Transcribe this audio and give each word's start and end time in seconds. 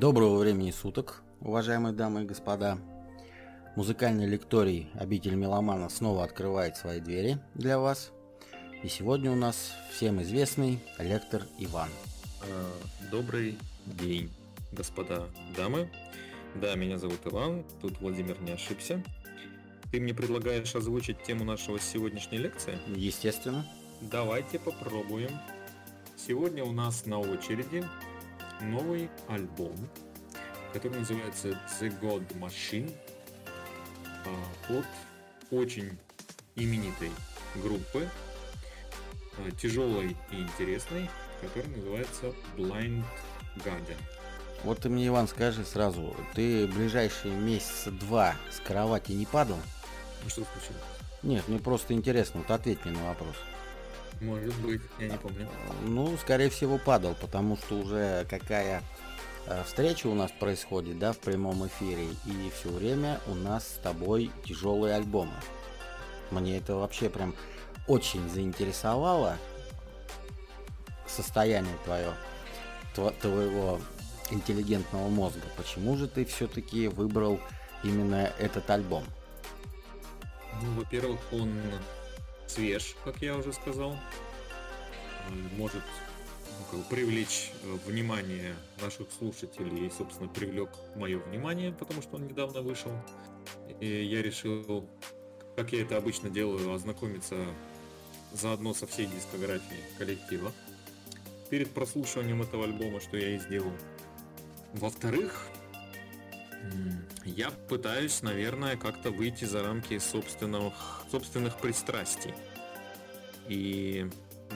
Доброго 0.00 0.38
времени 0.38 0.70
суток, 0.70 1.20
уважаемые 1.42 1.92
дамы 1.92 2.22
и 2.22 2.24
господа. 2.24 2.78
Музыкальный 3.76 4.24
лекторий 4.24 4.88
«Обитель 4.94 5.34
меломана» 5.34 5.90
снова 5.90 6.24
открывает 6.24 6.78
свои 6.78 7.00
двери 7.00 7.38
для 7.52 7.78
вас. 7.78 8.10
И 8.82 8.88
сегодня 8.88 9.30
у 9.30 9.34
нас 9.34 9.74
всем 9.92 10.22
известный 10.22 10.78
лектор 10.98 11.42
Иван. 11.58 11.90
А, 12.40 13.10
добрый 13.10 13.58
день, 13.84 14.30
господа 14.72 15.26
дамы. 15.54 15.90
Да, 16.54 16.74
меня 16.76 16.96
зовут 16.96 17.20
Иван, 17.26 17.62
тут 17.82 18.00
Владимир 18.00 18.40
не 18.40 18.52
ошибся. 18.52 19.04
Ты 19.92 20.00
мне 20.00 20.14
предлагаешь 20.14 20.74
озвучить 20.74 21.22
тему 21.24 21.44
нашего 21.44 21.78
сегодняшней 21.78 22.38
лекции? 22.38 22.78
Естественно. 22.86 23.66
Давайте 24.00 24.58
попробуем. 24.58 25.32
Сегодня 26.16 26.64
у 26.64 26.72
нас 26.72 27.04
на 27.04 27.18
очереди 27.18 27.84
новый 28.62 29.10
альбом, 29.28 29.76
который 30.72 30.98
называется 30.98 31.48
The 31.80 32.00
God 32.00 32.26
Machine 32.38 32.94
а, 34.26 34.72
от 34.72 34.86
очень 35.50 35.98
именитой 36.56 37.10
группы, 37.56 38.08
а, 39.38 39.50
тяжелой 39.52 40.16
и 40.30 40.36
интересной, 40.36 41.08
которая 41.40 41.70
называется 41.76 42.34
Blind 42.56 43.04
Guardian. 43.56 43.98
Вот 44.62 44.80
ты 44.80 44.90
мне, 44.90 45.06
Иван, 45.06 45.26
скажи 45.26 45.64
сразу, 45.64 46.14
ты 46.34 46.66
ближайшие 46.66 47.34
месяца 47.34 47.90
два 47.90 48.34
с 48.50 48.60
кровати 48.60 49.12
не 49.12 49.24
падал? 49.24 49.58
Ну 50.22 50.28
что 50.28 50.42
случилось? 50.44 50.84
Нет, 51.22 51.48
мне 51.48 51.58
просто 51.58 51.94
интересно, 51.94 52.40
вот 52.40 52.50
ответь 52.50 52.84
мне 52.84 52.98
на 52.98 53.08
вопрос. 53.08 53.36
Может 54.20 54.54
быть, 54.60 54.82
я 54.98 55.08
не 55.08 55.16
помню. 55.16 55.48
Ну, 55.82 56.16
скорее 56.18 56.50
всего, 56.50 56.78
падал, 56.78 57.14
потому 57.20 57.56
что 57.56 57.76
уже 57.76 58.26
какая 58.28 58.82
э, 59.46 59.62
встреча 59.64 60.08
у 60.08 60.14
нас 60.14 60.30
происходит, 60.30 60.98
да, 60.98 61.12
в 61.12 61.18
прямом 61.18 61.66
эфире, 61.66 62.06
и 62.26 62.52
все 62.54 62.68
время 62.68 63.20
у 63.26 63.34
нас 63.34 63.66
с 63.66 63.80
тобой 63.82 64.30
тяжелые 64.44 64.94
альбомы. 64.94 65.32
Мне 66.30 66.58
это 66.58 66.76
вообще 66.76 67.08
прям 67.08 67.34
очень 67.86 68.28
заинтересовало 68.28 69.36
состояние 71.06 71.74
твое, 71.84 72.12
твоего 73.20 73.80
интеллигентного 74.30 75.08
мозга. 75.08 75.42
Почему 75.56 75.96
же 75.96 76.06
ты 76.08 76.24
все-таки 76.24 76.88
выбрал 76.88 77.40
именно 77.82 78.32
этот 78.38 78.68
альбом? 78.70 79.04
Ну, 80.62 80.74
во-первых, 80.74 81.18
он 81.32 81.54
свеж, 82.50 82.96
как 83.04 83.22
я 83.22 83.36
уже 83.36 83.52
сказал. 83.52 83.96
Может 85.56 85.82
ну, 86.72 86.82
привлечь 86.90 87.52
э, 87.62 87.78
внимание 87.86 88.54
наших 88.82 89.08
слушателей 89.16 89.86
и, 89.86 89.90
собственно, 89.90 90.28
привлек 90.28 90.70
мое 90.96 91.18
внимание, 91.18 91.72
потому 91.72 92.02
что 92.02 92.16
он 92.16 92.26
недавно 92.26 92.62
вышел. 92.62 92.92
И 93.80 93.86
я 93.86 94.22
решил, 94.22 94.88
как 95.56 95.72
я 95.72 95.82
это 95.82 95.96
обычно 95.96 96.30
делаю, 96.30 96.72
ознакомиться 96.72 97.36
заодно 98.32 98.74
со 98.74 98.86
всей 98.86 99.06
дискографией 99.06 99.82
коллектива. 99.98 100.52
Перед 101.48 101.70
прослушиванием 101.70 102.42
этого 102.42 102.64
альбома, 102.64 103.00
что 103.00 103.16
я 103.16 103.36
и 103.36 103.38
сделал. 103.38 103.72
Во-вторых, 104.74 105.48
я 107.24 107.50
пытаюсь, 107.50 108.22
наверное, 108.22 108.76
как-то 108.76 109.10
выйти 109.10 109.44
за 109.44 109.62
рамки 109.62 109.98
собственных, 109.98 110.74
собственных 111.10 111.58
пристрастий. 111.58 112.34
И 113.48 114.08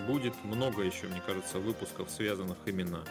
будет 0.06 0.34
много 0.44 0.82
еще, 0.82 1.06
мне 1.08 1.22
кажется, 1.24 1.58
выпусков, 1.58 2.10
связанных 2.10 2.58
именно 2.66 3.04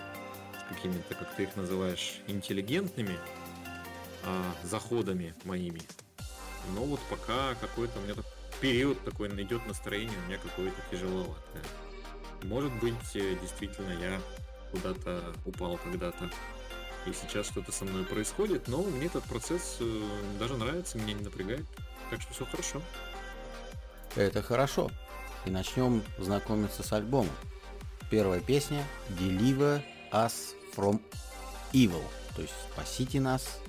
с 0.59 0.73
какими-то, 0.73 1.15
как 1.15 1.35
ты 1.35 1.43
их 1.43 1.55
называешь, 1.55 2.21
интеллигентными 2.27 3.17
а, 4.23 4.53
заходами 4.63 5.33
моими. 5.43 5.81
Но 6.75 6.85
вот 6.85 6.99
пока 7.09 7.55
какой-то 7.55 7.99
у 7.99 8.01
меня 8.03 8.15
период 8.61 9.03
такой 9.03 9.29
идет 9.41 9.65
настроение, 9.67 10.17
у 10.23 10.27
меня 10.27 10.37
какое-то 10.37 10.77
тяжеловатое. 10.89 11.63
Может 12.43 12.73
быть, 12.79 13.15
э, 13.15 13.37
действительно, 13.41 13.91
я 13.91 14.21
куда-то 14.71 15.33
упал 15.45 15.77
когда-то 15.77 16.29
и 17.05 17.13
сейчас 17.13 17.47
что-то 17.47 17.71
со 17.71 17.85
мной 17.85 18.05
происходит, 18.05 18.67
но 18.67 18.81
мне 18.81 19.07
этот 19.07 19.23
процесс 19.23 19.77
э, 19.79 20.03
даже 20.39 20.57
нравится, 20.57 20.97
меня 20.97 21.13
не 21.13 21.23
напрягает, 21.23 21.65
так 22.09 22.21
что 22.21 22.33
все 22.33 22.45
хорошо. 22.45 22.81
Это 24.15 24.41
хорошо. 24.41 24.91
И 25.45 25.49
начнем 25.49 26.03
знакомиться 26.17 26.83
с 26.83 26.93
альбомом. 26.93 27.35
Первая 28.09 28.39
песня 28.39 28.85
Deliver 29.09 29.81
Us 30.11 30.55
From 30.75 31.01
Evil, 31.73 32.03
то 32.35 32.41
есть 32.41 32.53
спасите 32.71 33.19
нас 33.19 33.59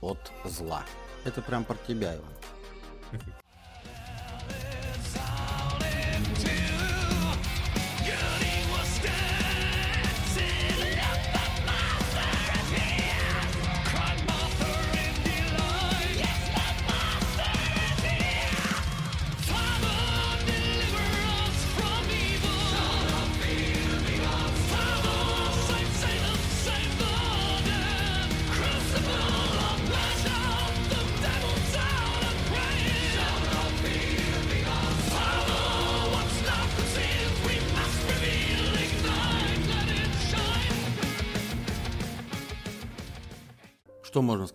от 0.00 0.32
зла. 0.44 0.84
Это 1.24 1.42
прям 1.42 1.64
про 1.64 1.76
тебя, 1.86 2.16
Иван. 2.16 3.22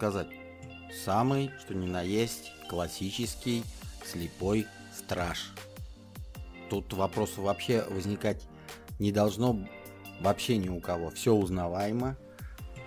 сказать? 0.03 0.27
Самый, 1.05 1.49
что 1.61 1.73
ни 1.73 1.85
на 1.85 2.01
есть, 2.01 2.51
классический 2.67 3.63
слепой 4.05 4.67
страж. 4.93 5.53
Тут 6.69 6.91
вопросов 6.91 7.37
вообще 7.37 7.85
возникать 7.89 8.43
не 8.99 9.13
должно 9.13 9.65
вообще 10.19 10.57
ни 10.57 10.67
у 10.67 10.81
кого. 10.81 11.09
Все 11.11 11.33
узнаваемо, 11.33 12.17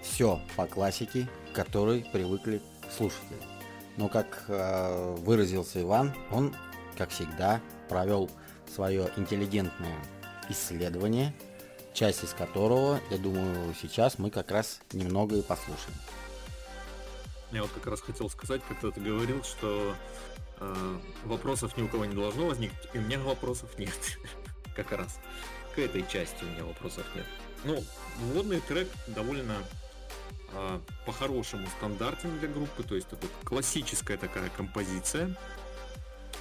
все 0.03 0.43
по 0.56 0.66
классике, 0.66 1.27
к 1.53 1.56
которой 1.56 2.04
привыкли 2.12 2.60
слушатели. 2.94 3.41
Но 3.97 4.10
как 4.10 4.44
э, 4.48 5.15
выразился 5.21 5.81
Иван, 5.81 6.12
он, 6.31 6.54
как 6.98 7.09
всегда, 7.09 7.62
провел 7.88 8.31
свое 8.75 9.10
интеллигентное 9.16 9.97
исследование, 10.50 11.33
часть 11.94 12.25
из 12.25 12.34
которого, 12.34 13.00
я 13.10 13.16
думаю, 13.16 13.75
сейчас 13.81 14.19
мы 14.19 14.31
как 14.31 14.50
раз 14.50 14.81
немного 14.93 15.37
и 15.37 15.41
послушаем. 15.41 15.97
Я 17.52 17.62
вот 17.62 17.70
как 17.72 17.86
раз 17.86 18.00
хотел 18.00 18.28
сказать, 18.28 18.62
как 18.68 18.80
ты 18.94 19.00
говорил, 19.00 19.42
что 19.44 19.94
э, 20.58 20.98
вопросов 21.24 21.76
ни 21.76 21.82
у 21.82 21.88
кого 21.88 22.04
не 22.04 22.14
должно 22.14 22.46
возникнуть, 22.46 22.88
и 22.92 22.98
у 22.98 23.02
меня 23.02 23.18
вопросов 23.20 23.78
нет. 23.78 24.18
как 24.76 24.92
раз. 24.92 25.18
К 25.74 25.78
этой 25.78 26.06
части 26.06 26.42
у 26.42 26.47
меня 26.47 26.65
вопросов 26.65 27.04
нет. 27.15 27.26
Ну, 27.65 27.82
вводный 28.18 28.60
трек 28.60 28.88
довольно 29.09 29.56
э, 30.53 30.80
по-хорошему 31.06 31.66
стандартен 31.78 32.38
для 32.38 32.48
группы, 32.48 32.82
то 32.82 32.94
есть 32.94 33.09
это 33.12 33.26
классическая 33.44 34.16
такая 34.16 34.50
композиция. 34.50 35.36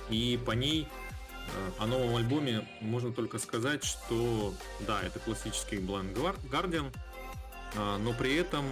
И 0.09 0.39
по 0.45 0.51
ней 0.51 0.87
э, 0.87 1.71
о 1.79 1.87
новом 1.87 2.15
альбоме 2.15 2.67
можно 2.81 3.11
только 3.11 3.39
сказать, 3.39 3.83
что 3.83 4.53
да, 4.81 5.01
это 5.01 5.19
классический 5.19 5.77
Blind 5.77 6.13
Guardian, 6.49 6.95
э, 7.75 7.97
но 7.97 8.13
при 8.13 8.35
этом 8.35 8.65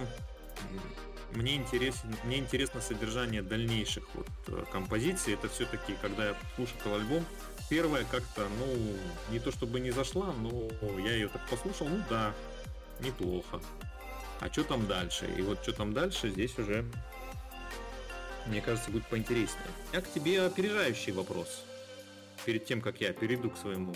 мне 1.34 1.56
интересен, 1.56 2.14
мне 2.24 2.38
интересно 2.38 2.80
содержание 2.80 3.42
дальнейших 3.42 4.04
вот 4.14 4.28
э, 4.48 4.64
композиций. 4.70 5.34
Это 5.34 5.48
все-таки, 5.48 5.94
когда 6.00 6.28
я 6.28 6.36
слушал 6.56 6.94
альбом, 6.94 7.24
первая 7.68 8.04
как-то, 8.04 8.46
ну, 8.58 8.96
не 9.32 9.40
то 9.40 9.50
чтобы 9.50 9.80
не 9.80 9.90
зашла, 9.90 10.32
но 10.32 10.68
я 10.98 11.12
ее 11.12 11.28
так 11.28 11.46
послушал, 11.48 11.88
ну 11.88 12.02
да, 12.08 12.32
неплохо. 13.00 13.60
А 14.40 14.48
что 14.48 14.64
там 14.64 14.86
дальше? 14.86 15.26
И 15.36 15.42
вот 15.42 15.62
что 15.62 15.72
там 15.72 15.92
дальше, 15.92 16.30
здесь 16.30 16.58
уже, 16.58 16.84
мне 18.46 18.60
кажется, 18.60 18.90
будет 18.90 19.06
поинтереснее. 19.06 19.68
А 19.92 20.00
к 20.00 20.12
тебе 20.12 20.42
опережающий 20.42 21.12
вопрос. 21.12 21.64
Перед 22.44 22.66
тем, 22.66 22.80
как 22.80 23.00
я 23.00 23.12
перейду 23.12 23.50
к 23.50 23.56
своему 23.56 23.94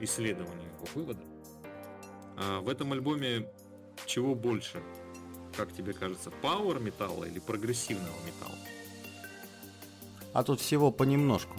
исследованию 0.00 0.70
вывода. 0.94 1.22
А 2.36 2.60
в 2.60 2.68
этом 2.68 2.92
альбоме 2.92 3.48
чего 4.06 4.34
больше? 4.34 4.82
Как 5.60 5.74
тебе 5.74 5.92
кажется, 5.92 6.30
пауэр 6.30 6.78
металла 6.78 7.24
или 7.24 7.38
прогрессивного 7.38 8.16
металла? 8.24 8.58
А 10.32 10.42
тут 10.42 10.60
всего 10.60 10.90
понемножку. 10.90 11.54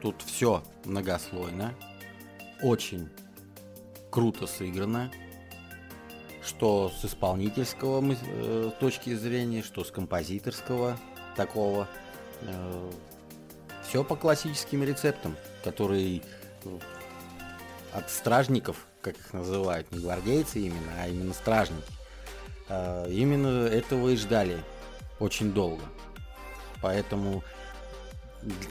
Тут 0.00 0.22
все 0.22 0.62
многослойно, 0.86 1.74
очень 2.62 3.10
круто 4.10 4.46
сыграно, 4.46 5.12
что 6.42 6.90
с 6.98 7.04
исполнительского 7.04 8.02
э, 8.02 8.70
точки 8.80 9.14
зрения, 9.14 9.62
что 9.62 9.84
с 9.84 9.90
композиторского 9.90 10.98
такого. 11.36 11.88
Э, 12.40 12.90
все 13.86 14.02
по 14.02 14.16
классическим 14.16 14.82
рецептам, 14.82 15.36
которые 15.62 16.22
от 17.92 18.08
стражников, 18.08 18.86
как 19.02 19.18
их 19.18 19.34
называют, 19.34 19.92
не 19.92 19.98
гвардейцы 19.98 20.60
именно, 20.60 20.92
а 20.98 21.08
именно 21.08 21.34
стражники. 21.34 22.01
Э, 22.68 23.06
именно 23.10 23.66
этого 23.66 24.10
и 24.10 24.16
ждали 24.16 24.62
очень 25.18 25.52
долго. 25.52 25.82
Поэтому 26.80 27.42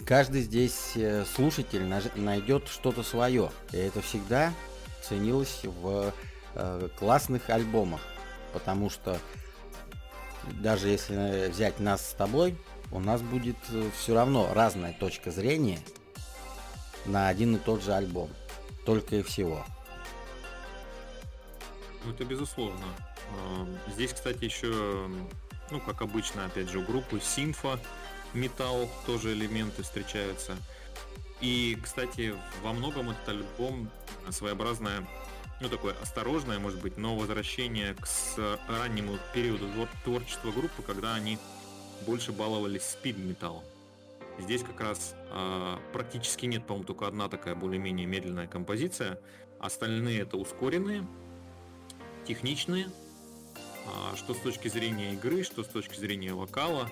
каждый 0.05 0.41
здесь 0.41 0.91
э, 0.95 1.25
слушатель 1.25 1.83
найдет 2.15 2.67
что-то 2.67 3.03
свое. 3.03 3.51
И 3.71 3.77
это 3.77 4.01
всегда 4.01 4.53
ценилось 5.01 5.61
в 5.63 6.13
э, 6.55 6.89
классных 6.97 7.49
альбомах. 7.49 8.01
Потому 8.53 8.89
что 8.89 9.17
даже 10.61 10.89
если 10.89 11.49
взять 11.49 11.79
нас 11.79 12.09
с 12.09 12.13
тобой, 12.13 12.57
у 12.91 12.99
нас 12.99 13.21
будет 13.21 13.57
э, 13.69 13.89
все 13.97 14.13
равно 14.13 14.51
разная 14.53 14.93
точка 14.93 15.31
зрения 15.31 15.79
на 17.05 17.29
один 17.29 17.55
и 17.55 17.59
тот 17.59 17.81
же 17.83 17.93
альбом. 17.93 18.29
Только 18.85 19.17
и 19.17 19.21
всего. 19.21 19.65
Ну, 22.03 22.11
это 22.11 22.25
безусловно. 22.25 22.83
Здесь, 23.88 24.13
кстати, 24.13 24.44
еще, 24.44 25.10
ну, 25.69 25.80
как 25.80 26.01
обычно, 26.01 26.45
опять 26.45 26.69
же, 26.69 26.80
у 26.80 26.83
группы 26.83 27.19
Синфа 27.19 27.80
металл 28.33 28.89
тоже 29.06 29.33
элементы 29.33 29.83
встречаются. 29.83 30.56
И, 31.42 31.78
кстати, 31.81 32.36
во 32.62 32.72
многом 32.74 33.10
этот 33.10 33.30
альбом 33.30 33.89
своеобразное, 34.30 35.07
ну 35.60 35.69
такое 35.69 35.95
осторожное, 36.01 36.60
может 36.60 36.81
быть, 36.81 36.98
но 36.98 37.16
возвращение 37.16 37.95
к 37.95 38.07
раннему 38.68 39.18
периоду 39.34 39.68
творчества 40.04 40.51
группы, 40.51 40.81
когда 40.84 41.16
они 41.16 41.38
больше 42.06 42.31
баловались 42.31 42.84
спид-металлом. 42.84 43.63
Здесь 44.39 44.63
как 44.63 44.80
раз 44.81 45.16
э, 45.30 45.77
практически 45.94 46.45
нет, 46.45 46.66
по-моему, 46.66 46.86
только 46.86 47.07
одна 47.07 47.27
такая 47.27 47.54
более-менее 47.54 48.07
медленная 48.07 48.48
композиция. 48.48 49.19
Остальные 49.60 50.22
это 50.22 50.38
ускоренные, 50.38 51.06
техничные, 52.25 52.88
что 54.16 54.33
с 54.33 54.39
точки 54.39 54.68
зрения 54.68 55.13
игры, 55.13 55.44
что 55.44 55.63
с 55.63 55.68
точки 55.68 55.98
зрения 55.98 56.33
вокала. 56.33 56.89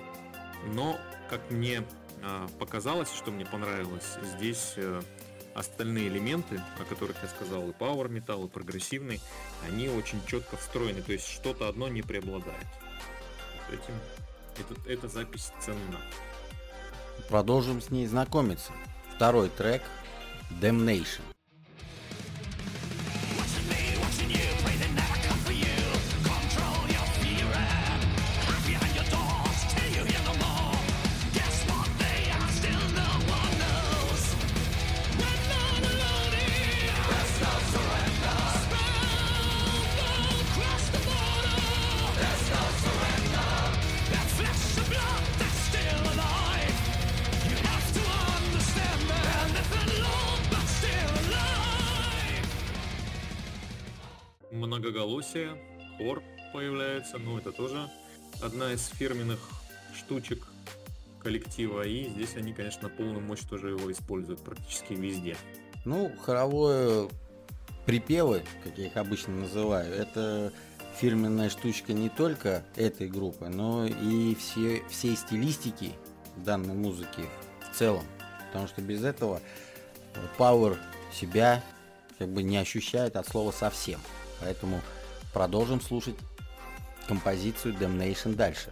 Но 0.73 0.99
как 1.29 1.51
мне 1.51 1.83
а, 2.21 2.47
показалось, 2.59 3.09
что 3.13 3.31
мне 3.31 3.45
понравилось, 3.45 4.17
здесь 4.35 4.73
э, 4.75 5.01
остальные 5.55 6.07
элементы, 6.09 6.61
о 6.79 6.83
которых 6.83 7.15
я 7.21 7.29
сказал, 7.29 7.69
и 7.69 7.71
Power 7.71 8.09
Metal, 8.09 8.45
и 8.45 8.49
прогрессивный, 8.49 9.21
они 9.67 9.89
очень 9.89 10.19
четко 10.25 10.57
встроены, 10.57 11.01
то 11.01 11.13
есть 11.13 11.27
что-то 11.27 11.69
одно 11.69 11.87
не 11.87 12.01
преобладает. 12.01 12.67
Этим, 13.69 13.93
это, 14.57 14.89
эта 14.89 15.07
запись 15.07 15.51
ценна. 15.61 15.99
Продолжим 17.29 17.81
с 17.81 17.89
ней 17.89 18.07
знакомиться. 18.07 18.71
Второй 19.15 19.49
трек 19.49 19.83
Damnation. 20.61 21.21
Из 58.79 58.87
фирменных 58.97 59.39
штучек 59.93 60.47
коллектива, 61.21 61.85
и 61.85 62.07
здесь 62.09 62.35
они, 62.35 62.53
конечно, 62.53 62.83
на 62.83 62.89
полную 62.89 63.19
мощь 63.19 63.41
тоже 63.41 63.69
его 63.71 63.91
используют 63.91 64.41
практически 64.41 64.93
везде. 64.93 65.35
Ну, 65.83 66.11
хоровое 66.23 67.09
припевы, 67.85 68.43
как 68.63 68.77
я 68.77 68.87
их 68.87 68.95
обычно 68.95 69.35
называю, 69.35 69.93
это 69.93 70.53
фирменная 70.97 71.49
штучка 71.49 71.91
не 71.91 72.09
только 72.09 72.63
этой 72.75 73.09
группы, 73.09 73.49
но 73.49 73.85
и 73.85 74.35
все, 74.35 74.81
всей 74.89 75.17
стилистики 75.17 75.91
данной 76.37 76.73
музыки 76.75 77.25
в 77.69 77.77
целом. 77.77 78.03
Потому 78.47 78.67
что 78.67 78.81
без 78.81 79.03
этого 79.03 79.41
Power 80.37 80.77
себя 81.13 81.63
как 82.17 82.29
бы 82.29 82.43
не 82.43 82.57
ощущает 82.57 83.17
от 83.17 83.27
слова 83.27 83.51
совсем. 83.51 83.99
Поэтому 84.39 84.81
продолжим 85.33 85.81
слушать 85.81 86.15
композицию 87.09 87.73
Damnation 87.73 88.35
дальше. 88.35 88.69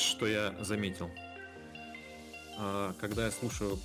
Знаешь, 0.00 0.16
что 0.16 0.26
я 0.26 0.54
заметил? 0.64 1.10
А, 2.56 2.94
когда 2.98 3.26
я 3.26 3.30
слушаю 3.30 3.78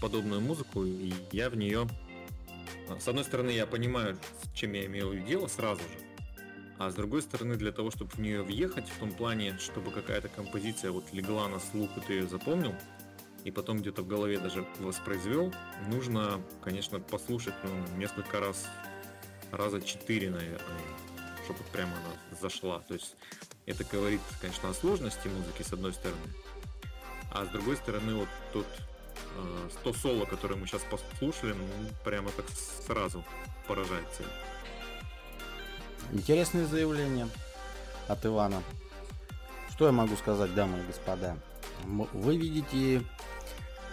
подобную 0.00 0.40
музыку, 0.40 0.84
я 1.32 1.50
в 1.50 1.56
нее... 1.56 1.88
А, 2.88 3.00
с 3.00 3.08
одной 3.08 3.24
стороны, 3.24 3.50
я 3.50 3.66
понимаю, 3.66 4.16
с 4.44 4.56
чем 4.56 4.74
я 4.74 4.86
имею 4.86 5.20
дело 5.26 5.48
сразу 5.48 5.80
же. 5.80 5.98
А 6.78 6.88
с 6.88 6.94
другой 6.94 7.20
стороны, 7.20 7.56
для 7.56 7.72
того, 7.72 7.90
чтобы 7.90 8.12
в 8.12 8.18
нее 8.18 8.42
въехать, 8.42 8.88
в 8.88 8.98
том 9.00 9.10
плане, 9.10 9.58
чтобы 9.58 9.90
какая-то 9.90 10.28
композиция 10.28 10.92
вот 10.92 11.12
легла 11.12 11.48
на 11.48 11.58
слух, 11.58 11.90
и 11.96 12.00
ты 12.00 12.12
ее 12.12 12.28
запомнил, 12.28 12.74
и 13.42 13.50
потом 13.50 13.78
где-то 13.78 14.02
в 14.02 14.06
голове 14.06 14.38
даже 14.38 14.64
воспроизвел, 14.78 15.52
нужно, 15.88 16.40
конечно, 16.62 17.00
послушать 17.00 17.54
ну, 17.64 17.98
несколько 17.98 18.38
раз, 18.38 18.68
раза 19.50 19.80
четыре, 19.80 20.30
наверное, 20.30 20.60
чтобы 21.44 21.58
прямо 21.72 21.90
она 21.92 22.38
зашла. 22.40 22.78
То 22.86 22.94
есть 22.94 23.16
это 23.66 23.84
говорит, 23.84 24.20
конечно, 24.40 24.70
о 24.70 24.74
сложности 24.74 25.28
музыки, 25.28 25.62
с 25.62 25.72
одной 25.72 25.92
стороны. 25.92 26.20
А 27.30 27.44
с 27.44 27.48
другой 27.48 27.76
стороны, 27.76 28.14
вот 28.14 28.28
тот 28.52 28.66
э, 29.36 29.68
100 29.80 29.92
соло, 29.94 30.24
которое 30.24 30.54
мы 30.54 30.66
сейчас 30.66 30.82
послушали, 30.82 31.52
ну, 31.52 31.66
прямо 32.04 32.30
так 32.30 32.46
сразу 32.86 33.24
поражает 33.66 34.06
цель. 34.16 34.26
Интересное 36.12 36.66
заявление 36.66 37.28
от 38.06 38.24
Ивана. 38.24 38.62
Что 39.70 39.86
я 39.86 39.92
могу 39.92 40.16
сказать, 40.16 40.54
дамы 40.54 40.78
и 40.78 40.86
господа? 40.86 41.36
Вы 41.84 42.36
видите, 42.36 43.02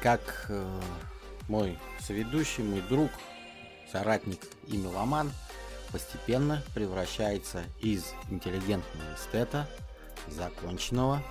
как 0.01 0.45
э, 0.49 0.81
мой 1.47 1.79
соведущий, 1.99 2.63
мой 2.63 2.81
друг, 2.81 3.09
соратник 3.91 4.39
и 4.67 4.77
меломан– 4.77 5.31
постепенно 5.93 6.61
превращается 6.73 7.63
из 7.79 8.03
интеллигентного 8.29 9.05
эстета, 9.15 9.69
законченного, 10.27 11.23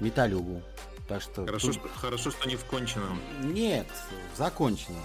металюгу. 0.00 0.62
Так 1.08 1.20
что 1.20 1.44
хорошо, 1.44 1.66
тут... 1.66 1.76
что, 1.76 1.88
хорошо, 1.88 2.30
что 2.30 2.48
не 2.48 2.56
в 2.56 2.64
конченном. 2.64 3.20
Нет, 3.40 3.88
в 4.32 4.38
законченном. 4.38 5.02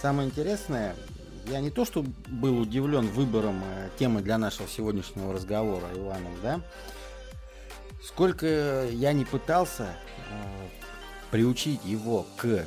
Самое 0.00 0.28
интересное, 0.28 0.94
я 1.46 1.60
не 1.60 1.70
то 1.70 1.86
что 1.86 2.04
был 2.26 2.60
удивлен 2.60 3.08
выбором 3.08 3.62
э, 3.64 3.88
темы 3.98 4.20
для 4.20 4.36
нашего 4.36 4.68
сегодняшнего 4.68 5.32
разговора, 5.32 5.86
Иваном, 5.94 6.32
да, 6.42 6.60
сколько 8.04 8.86
я 8.86 9.14
не 9.14 9.24
пытался 9.24 9.96
э, 10.30 10.68
приучить 11.30 11.84
его 11.84 12.26
к 12.36 12.44
э, 12.44 12.66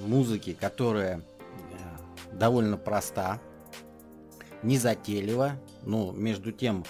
музыке, 0.00 0.56
которая 0.58 1.18
э, 1.18 1.22
довольно 2.32 2.78
проста, 2.78 3.38
незатейливо, 4.62 5.56
но 5.82 6.12
между 6.12 6.52
тем 6.52 6.84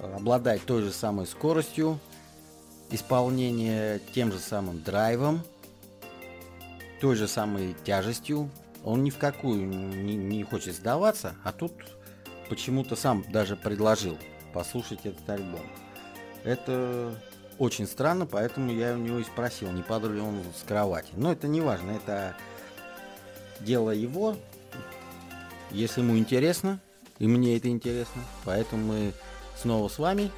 э, 0.00 0.14
обладает 0.14 0.64
той 0.64 0.82
же 0.82 0.92
самой 0.92 1.26
скоростью, 1.26 1.98
исполнение 2.90 4.00
тем 4.14 4.32
же 4.32 4.38
самым 4.38 4.82
драйвом, 4.82 5.42
той 7.00 7.16
же 7.16 7.28
самой 7.28 7.74
тяжестью. 7.84 8.50
Он 8.84 9.02
ни 9.04 9.10
в 9.10 9.18
какую 9.18 9.66
не, 9.66 10.16
не 10.16 10.42
хочет 10.44 10.74
сдаваться, 10.74 11.34
а 11.44 11.52
тут 11.52 11.72
почему-то 12.48 12.96
сам 12.96 13.24
даже 13.30 13.56
предложил 13.56 14.18
послушать 14.52 15.06
этот 15.06 15.28
альбом. 15.28 15.66
Это 16.44 17.14
очень 17.58 17.86
странно, 17.86 18.26
поэтому 18.26 18.72
я 18.72 18.94
у 18.94 18.98
него 18.98 19.18
и 19.20 19.24
спросил, 19.24 19.70
не 19.70 19.82
падал 19.82 20.10
ли 20.10 20.20
он 20.20 20.42
с 20.56 20.66
кровати. 20.66 21.12
Но 21.16 21.32
это 21.32 21.46
не 21.46 21.60
важно, 21.60 21.92
это 21.92 22.34
дело 23.60 23.90
его. 23.90 24.36
Если 25.72 26.02
ему 26.02 26.18
интересно, 26.18 26.80
и 27.18 27.26
мне 27.26 27.56
это 27.56 27.68
интересно, 27.68 28.22
поэтому 28.44 28.84
мы 28.84 29.12
снова 29.56 29.88
с 29.88 29.98
вами 29.98 30.30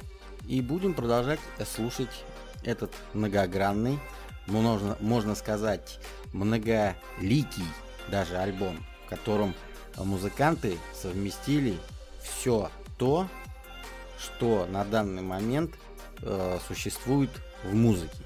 и 0.47 0.61
будем 0.61 0.93
продолжать 0.93 1.39
слушать 1.75 2.23
этот 2.63 2.93
многогранный, 3.13 3.99
можно, 4.47 4.95
можно 5.01 5.35
сказать, 5.35 5.99
многоликий 6.31 7.65
даже 8.09 8.37
альбом, 8.37 8.77
в 9.05 9.09
котором 9.09 9.53
музыканты 9.97 10.77
совместили 10.93 11.77
все 12.21 12.69
то, 12.97 13.27
что 14.17 14.65
на 14.69 14.85
данный 14.85 15.21
момент 15.21 15.71
э, 16.21 16.59
существует 16.67 17.29
в 17.63 17.73
музыке. 17.73 18.23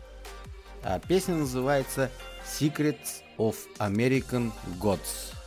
А 0.83 0.99
песня 0.99 1.35
называется 1.35 2.11
Secrets 2.45 3.23
of 3.37 3.55
American 3.79 4.51
Gods. 4.79 5.38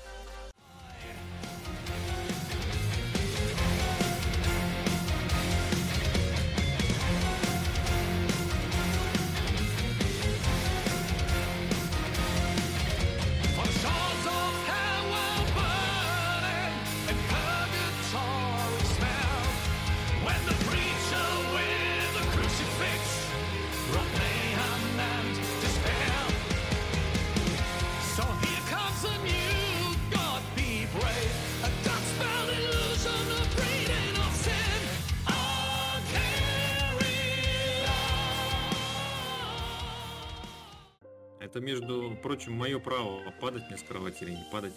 Падать. 44.53 44.75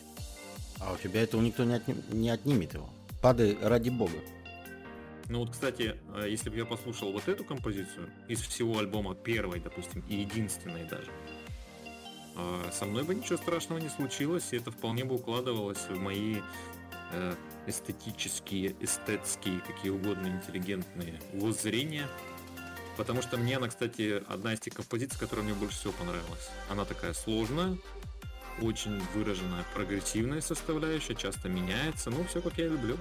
А 0.79 0.93
у 0.93 0.97
тебя 0.97 1.21
этого 1.21 1.41
никто 1.41 1.63
не, 1.63 1.75
отним, 1.75 2.01
не 2.11 2.29
отнимет 2.29 2.73
его. 2.73 2.89
Падай 3.21 3.57
ради 3.61 3.89
бога. 3.89 4.17
Ну 5.27 5.39
вот, 5.39 5.51
кстати, 5.51 5.95
а, 6.13 6.25
если 6.25 6.49
бы 6.49 6.57
я 6.57 6.65
послушал 6.65 7.11
вот 7.11 7.27
эту 7.27 7.43
композицию 7.43 8.09
из 8.27 8.41
всего 8.41 8.79
альбома 8.79 9.15
первой, 9.15 9.59
допустим, 9.59 10.03
и 10.07 10.15
единственной 10.15 10.85
даже, 10.85 11.11
а, 12.35 12.69
со 12.71 12.85
мной 12.85 13.03
бы 13.03 13.15
ничего 13.15 13.37
страшного 13.37 13.79
не 13.79 13.89
случилось, 13.89 14.47
и 14.51 14.57
это 14.57 14.71
вполне 14.71 15.03
бы 15.03 15.15
укладывалось 15.15 15.89
в 15.89 15.97
мои 15.97 16.37
э, 17.11 17.33
эстетические, 17.67 18.75
эстетские, 18.79 19.61
какие 19.61 19.91
угодно 19.91 20.27
интеллигентные 20.27 21.19
воззрения 21.33 22.07
Потому 22.97 23.21
что 23.21 23.37
мне 23.37 23.57
она, 23.57 23.67
кстати, 23.67 24.23
одна 24.27 24.53
из 24.53 24.59
тех 24.59 24.73
композиций, 24.73 25.19
которая 25.19 25.45
мне 25.45 25.53
больше 25.53 25.77
всего 25.77 25.93
понравилась. 25.93 26.49
Она 26.69 26.85
такая 26.85 27.13
сложная, 27.13 27.77
очень 28.61 29.01
выраженная 29.13 29.65
прогрессивная 29.73 30.41
составляющая, 30.41 31.15
часто 31.15 31.49
меняется, 31.49 32.09
ну, 32.09 32.23
все 32.25 32.41
как 32.41 32.57
я 32.57 32.67
люблю. 32.67 32.97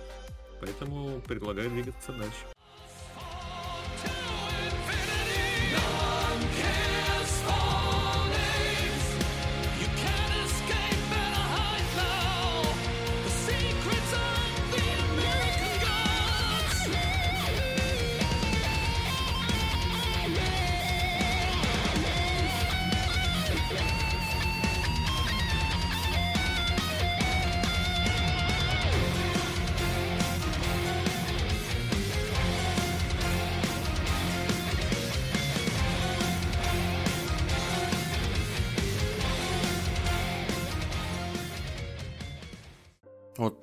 Поэтому 0.60 1.20
предлагаю 1.20 1.70
двигаться 1.70 2.12
дальше. 2.12 2.53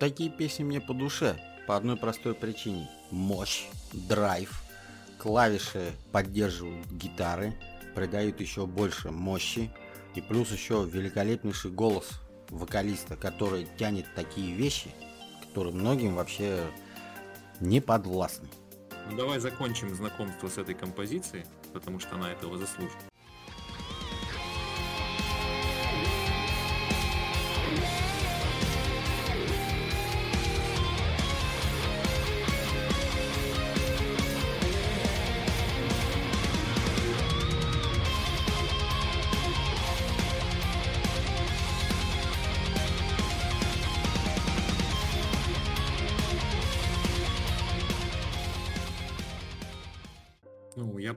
Такие 0.02 0.32
песни 0.32 0.64
мне 0.64 0.82
по 0.82 0.96
душе. 0.96 1.40
По 1.68 1.78
одной 1.78 1.96
простой 1.96 2.34
причине. 2.34 2.90
Мощь, 3.12 3.68
драйв, 3.94 4.64
клавиши 5.20 5.94
поддерживают 6.12 6.88
гитары, 6.88 7.54
придают 7.94 8.42
еще 8.42 8.66
больше 8.66 9.12
мощи. 9.12 9.72
И 10.16 10.22
плюс 10.22 10.52
еще 10.52 10.90
великолепнейший 10.92 11.70
голос 11.70 12.20
вокалиста, 12.50 13.16
который 13.16 13.68
тянет 13.78 14.08
такие 14.16 14.56
вещи, 14.56 14.90
которые 15.48 15.74
многим 15.74 16.16
вообще 16.16 16.60
не 17.60 17.80
подвластны. 17.80 18.50
Ну, 19.10 19.16
давай 19.16 19.40
закончим 19.40 19.94
знакомство 19.96 20.50
с 20.50 20.58
этой 20.58 20.74
композицией, 20.74 21.46
потому 21.74 22.00
что 22.00 22.16
она 22.16 22.32
этого 22.32 22.58
заслуживает. 22.58 23.11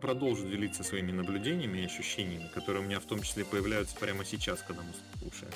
Продолжу 0.05 0.47
делиться 0.47 0.85
своими 0.85 1.13
наблюдениями 1.13 1.79
и 1.79 1.87
ощущениями, 1.87 2.51
которые 2.53 2.85
у 2.85 2.87
меня 2.87 3.01
в 3.01 3.07
том 3.07 3.23
числе 3.23 3.43
появляются 3.43 3.97
прямо 3.97 4.23
сейчас, 4.23 4.61
когда 4.61 4.83
мы 4.83 4.93
слушаем 5.19 5.51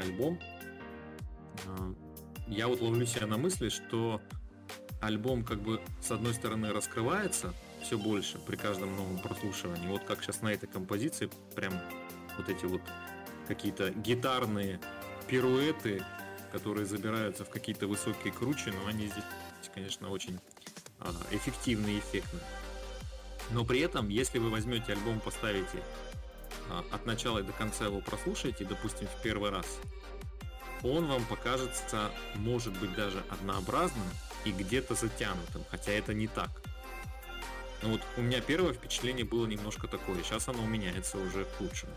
альбом. 0.00 0.40
А, 1.66 1.94
я 2.48 2.66
вот 2.66 2.80
ловлю 2.80 3.06
себя 3.06 3.28
на 3.28 3.36
мысли, 3.38 3.68
что 3.68 4.20
альбом 5.00 5.44
как 5.44 5.62
бы 5.62 5.80
с 6.02 6.10
одной 6.10 6.34
стороны 6.34 6.72
раскрывается 6.72 7.54
все 7.84 7.96
больше 7.96 8.40
при 8.40 8.56
каждом 8.56 8.96
новом 8.96 9.20
прослушивании. 9.20 9.86
Вот 9.86 10.02
как 10.02 10.24
сейчас 10.24 10.42
на 10.42 10.48
этой 10.48 10.68
композиции 10.68 11.30
прям 11.54 11.74
вот 12.36 12.48
эти 12.48 12.64
вот 12.64 12.82
какие-то 13.46 13.90
гитарные 13.90 14.80
пируэты, 15.28 16.04
которые 16.50 16.84
забираются 16.84 17.44
в 17.44 17.48
какие-то 17.48 17.86
высокие 17.86 18.32
кручи, 18.32 18.70
но 18.70 18.88
они 18.88 19.06
здесь, 19.06 19.24
конечно, 19.72 20.10
очень 20.10 20.40
а, 20.98 21.12
эффективные 21.30 21.98
и 21.98 21.98
эффектные. 22.00 22.42
Но 23.50 23.64
при 23.64 23.80
этом, 23.80 24.08
если 24.08 24.38
вы 24.38 24.50
возьмете 24.50 24.92
альбом, 24.92 25.20
поставите 25.20 25.82
а, 26.70 26.84
от 26.90 27.06
начала 27.06 27.38
и 27.38 27.42
до 27.42 27.52
конца 27.52 27.86
его 27.86 28.00
прослушаете, 28.00 28.64
допустим, 28.64 29.06
в 29.06 29.22
первый 29.22 29.50
раз, 29.50 29.66
он 30.82 31.06
вам 31.06 31.24
покажется, 31.24 32.10
может 32.36 32.78
быть, 32.78 32.94
даже 32.94 33.22
однообразным 33.30 34.06
и 34.44 34.52
где-то 34.52 34.94
затянутым, 34.94 35.64
хотя 35.70 35.92
это 35.92 36.14
не 36.14 36.28
так. 36.28 36.50
Но 37.82 37.90
вот 37.90 38.00
у 38.16 38.22
меня 38.22 38.40
первое 38.40 38.72
впечатление 38.72 39.24
было 39.24 39.46
немножко 39.46 39.86
такое, 39.86 40.22
сейчас 40.22 40.48
оно 40.48 40.66
меняется 40.66 41.16
уже 41.18 41.44
к 41.44 41.60
лучшему. 41.60 41.92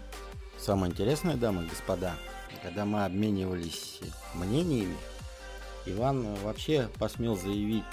Самое 0.58 0.92
интересное, 0.92 1.36
дамы 1.36 1.64
и 1.64 1.68
господа, 1.68 2.16
когда 2.62 2.86
мы 2.86 3.04
обменивались 3.04 4.00
мнениями, 4.36 4.96
Иван 5.86 6.36
вообще 6.36 6.88
посмел 7.00 7.36
заявить 7.36 7.84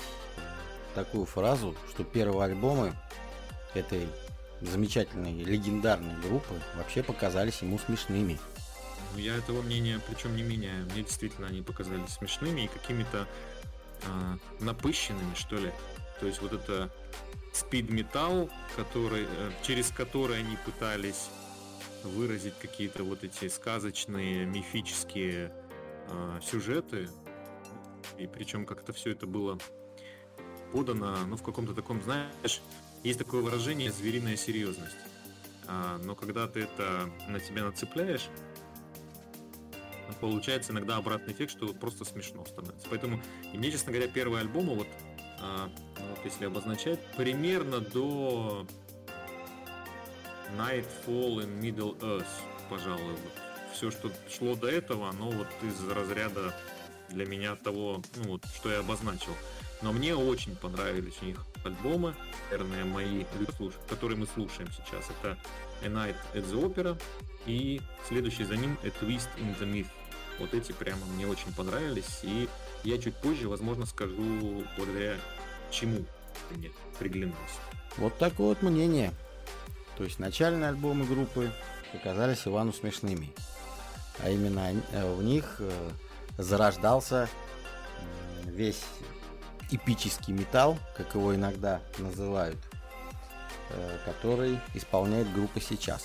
такую 0.95 1.25
фразу, 1.25 1.75
что 1.89 2.05
первые 2.05 2.45
альбомы 2.45 2.93
этой 3.75 4.09
замечательной, 4.61 5.45
легендарной 5.45 6.17
группы 6.21 6.61
вообще 6.77 7.03
показались 7.03 7.63
ему 7.63 7.79
смешными. 7.79 8.39
Ну, 9.15 9.21
я 9.21 9.37
этого 9.37 9.63
мнения 9.63 10.01
причем 10.09 10.37
не 10.37 10.43
меняю. 10.43 10.85
Мне 10.87 11.03
действительно 11.03 11.47
они 11.47 11.63
показались 11.63 12.11
смешными 12.11 12.63
и 12.63 12.69
какими-то 12.69 13.27
э, 14.03 14.37
напыщенными, 14.61 15.35
что 15.35 15.57
ли. 15.57 15.73
То 16.21 16.27
есть 16.27 16.43
вот 16.43 16.53
это 16.53 16.91
metal, 17.63 18.51
который, 18.77 19.25
э, 19.25 19.51
через 19.63 19.91
который 19.91 20.39
они 20.39 20.57
пытались 20.65 21.29
выразить 22.03 22.55
какие-то 22.59 23.05
вот 23.05 23.25
эти 23.25 23.49
сказочные, 23.49 24.47
мифические 24.47 25.53
э, 26.09 26.41
сюжеты. 26.43 27.09
И 28.19 28.27
причем 28.27 28.67
как-то 28.67 28.93
все 28.93 29.13
это 29.13 29.27
было 29.27 29.59
подано, 30.73 31.17
ну, 31.27 31.37
в 31.37 31.43
каком-то 31.43 31.75
таком, 31.75 32.03
знаешь, 32.03 32.61
есть 33.05 33.19
такое 33.19 33.43
выражение 33.43 33.93
«звериная 33.93 34.37
серьезность». 34.37 34.97
А, 35.67 35.99
но 35.99 36.15
когда 36.15 36.47
ты 36.49 36.61
это 36.61 37.11
на 37.29 37.41
тебя 37.41 37.65
нацепляешь, 37.65 38.29
получается 40.21 40.73
иногда 40.73 40.97
обратный 40.97 41.35
эффект, 41.35 41.53
что 41.53 41.69
просто 41.75 42.05
смешно 42.05 42.45
становится. 42.47 42.87
Поэтому, 42.89 43.21
и 43.53 43.59
мне, 43.59 43.71
честно 43.71 43.93
говоря, 43.93 44.09
первые 44.09 44.41
альбомы, 44.41 44.75
вот, 44.75 44.89
а, 45.41 45.71
ну, 45.99 46.07
вот 46.09 46.25
если 46.25 46.47
обозначать, 46.47 47.01
примерно 47.17 47.81
до 47.81 48.67
Nightfall 50.57 51.45
in 51.45 51.61
Middle 51.61 51.99
Earth, 52.01 52.27
пожалуй. 52.71 53.13
Вот. 53.13 53.33
Все, 53.73 53.91
что 53.91 54.11
шло 54.31 54.55
до 54.55 54.69
этого, 54.69 55.09
оно 55.11 55.31
вот 55.31 55.49
из 55.63 55.87
разряда 55.89 56.55
для 57.11 57.27
меня 57.27 57.55
того, 57.57 58.03
ну 58.17 58.33
вот, 58.33 58.45
что 58.57 58.71
я 58.71 58.81
обозначил. 58.81 59.33
Но 59.81 59.93
мне 59.93 60.15
очень 60.15 60.57
понравились 60.57 61.15
у 61.23 61.27
них 61.27 61.45
альбомы, 61.65 62.15
наверное, 62.51 62.85
мои, 62.85 63.25
которые 63.89 64.19
мы 64.19 64.27
слушаем 64.27 64.69
сейчас. 64.73 65.07
Это 65.11 65.39
A 65.83 65.87
Night 65.87 66.17
at 66.35 66.45
the 66.51 66.63
Opera 66.63 67.01
и 67.47 67.81
следующий 68.07 68.45
за 68.45 68.57
ним 68.57 68.77
A 68.83 68.89
Twist 68.89 69.29
in 69.39 69.57
the 69.59 69.71
Myth. 69.71 69.89
Вот 70.39 70.55
эти 70.55 70.73
прямо 70.73 71.05
мне 71.07 71.27
очень 71.27 71.53
понравились, 71.55 72.21
и 72.23 72.49
я 72.85 72.99
чуть 72.99 73.17
позже, 73.17 73.49
возможно, 73.49 73.87
скажу, 73.87 74.65
благодаря 74.77 75.17
чему 75.71 76.05
мне 76.51 76.71
приглянулся. 76.99 77.61
Вот 77.97 78.17
такое 78.19 78.49
вот 78.49 78.63
мнение. 78.63 79.13
То 79.97 80.05
есть 80.05 80.19
начальные 80.21 80.69
альбомы 80.69 81.05
группы 81.05 81.53
показались 81.93 82.47
Ивану 82.47 82.73
смешными. 82.73 83.33
А 84.21 84.31
именно 84.31 84.73
э, 84.93 85.15
в 85.15 85.23
них 85.23 85.57
э, 85.59 85.91
зарождался 86.37 87.29
весь 88.45 88.85
эпический 89.71 90.33
металл, 90.33 90.79
как 90.97 91.15
его 91.15 91.35
иногда 91.35 91.81
называют, 91.99 92.59
э, 93.71 93.99
который 94.05 94.59
исполняет 94.75 95.33
группа 95.33 95.61
сейчас. 95.61 96.05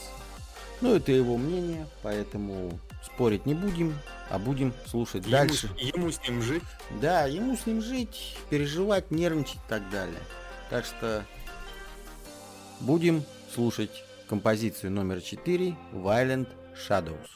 Ну, 0.82 0.96
это 0.96 1.12
его 1.12 1.38
мнение, 1.38 1.88
поэтому 2.02 2.78
спорить 3.04 3.46
не 3.46 3.54
будем, 3.54 3.98
а 4.30 4.38
будем 4.38 4.74
слушать 4.86 5.24
ему, 5.24 5.32
дальше. 5.32 5.70
Ему 5.78 6.12
с 6.12 6.22
ним 6.28 6.42
жить? 6.42 6.64
Да, 7.02 7.26
ему 7.26 7.56
с 7.56 7.66
ним 7.66 7.82
жить, 7.82 8.38
переживать, 8.50 9.12
нервничать 9.12 9.56
и 9.56 9.70
так 9.70 9.90
далее. 9.90 10.20
Так 10.70 10.86
что 10.86 11.26
будем 12.82 13.24
слушать 13.54 14.04
композицию 14.28 14.92
номер 14.92 15.22
4 15.22 15.76
Violent 15.94 16.48
Shadows. 16.76 17.30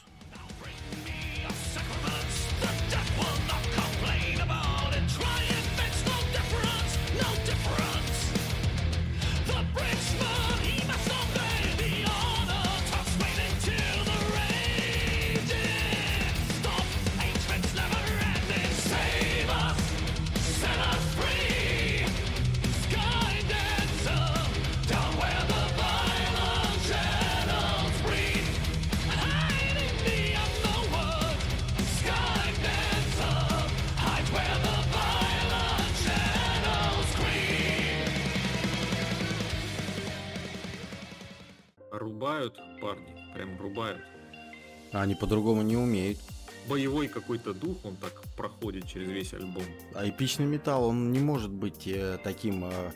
Они 45.08 45.14
по-другому 45.14 45.62
не 45.62 45.76
умеют. 45.76 46.18
Боевой 46.68 47.08
какой-то 47.08 47.54
дух, 47.54 47.78
он 47.84 47.96
так 47.96 48.20
проходит 48.36 48.86
через 48.86 49.08
весь 49.08 49.32
альбом. 49.32 49.62
А 49.94 50.06
эпичный 50.06 50.44
металл, 50.44 50.84
он 50.84 51.12
не 51.12 51.18
может 51.18 51.50
быть 51.50 51.86
э, 51.86 52.18
таким 52.22 52.66
э, 52.66 52.92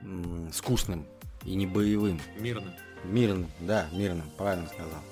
э, 0.00 0.48
скучным 0.54 1.04
и 1.44 1.54
не 1.54 1.66
боевым. 1.66 2.18
Мирным. 2.38 2.72
Мирным, 3.04 3.50
да, 3.60 3.86
мирным, 3.92 4.24
правильно 4.38 4.66
сказал. 4.68 5.02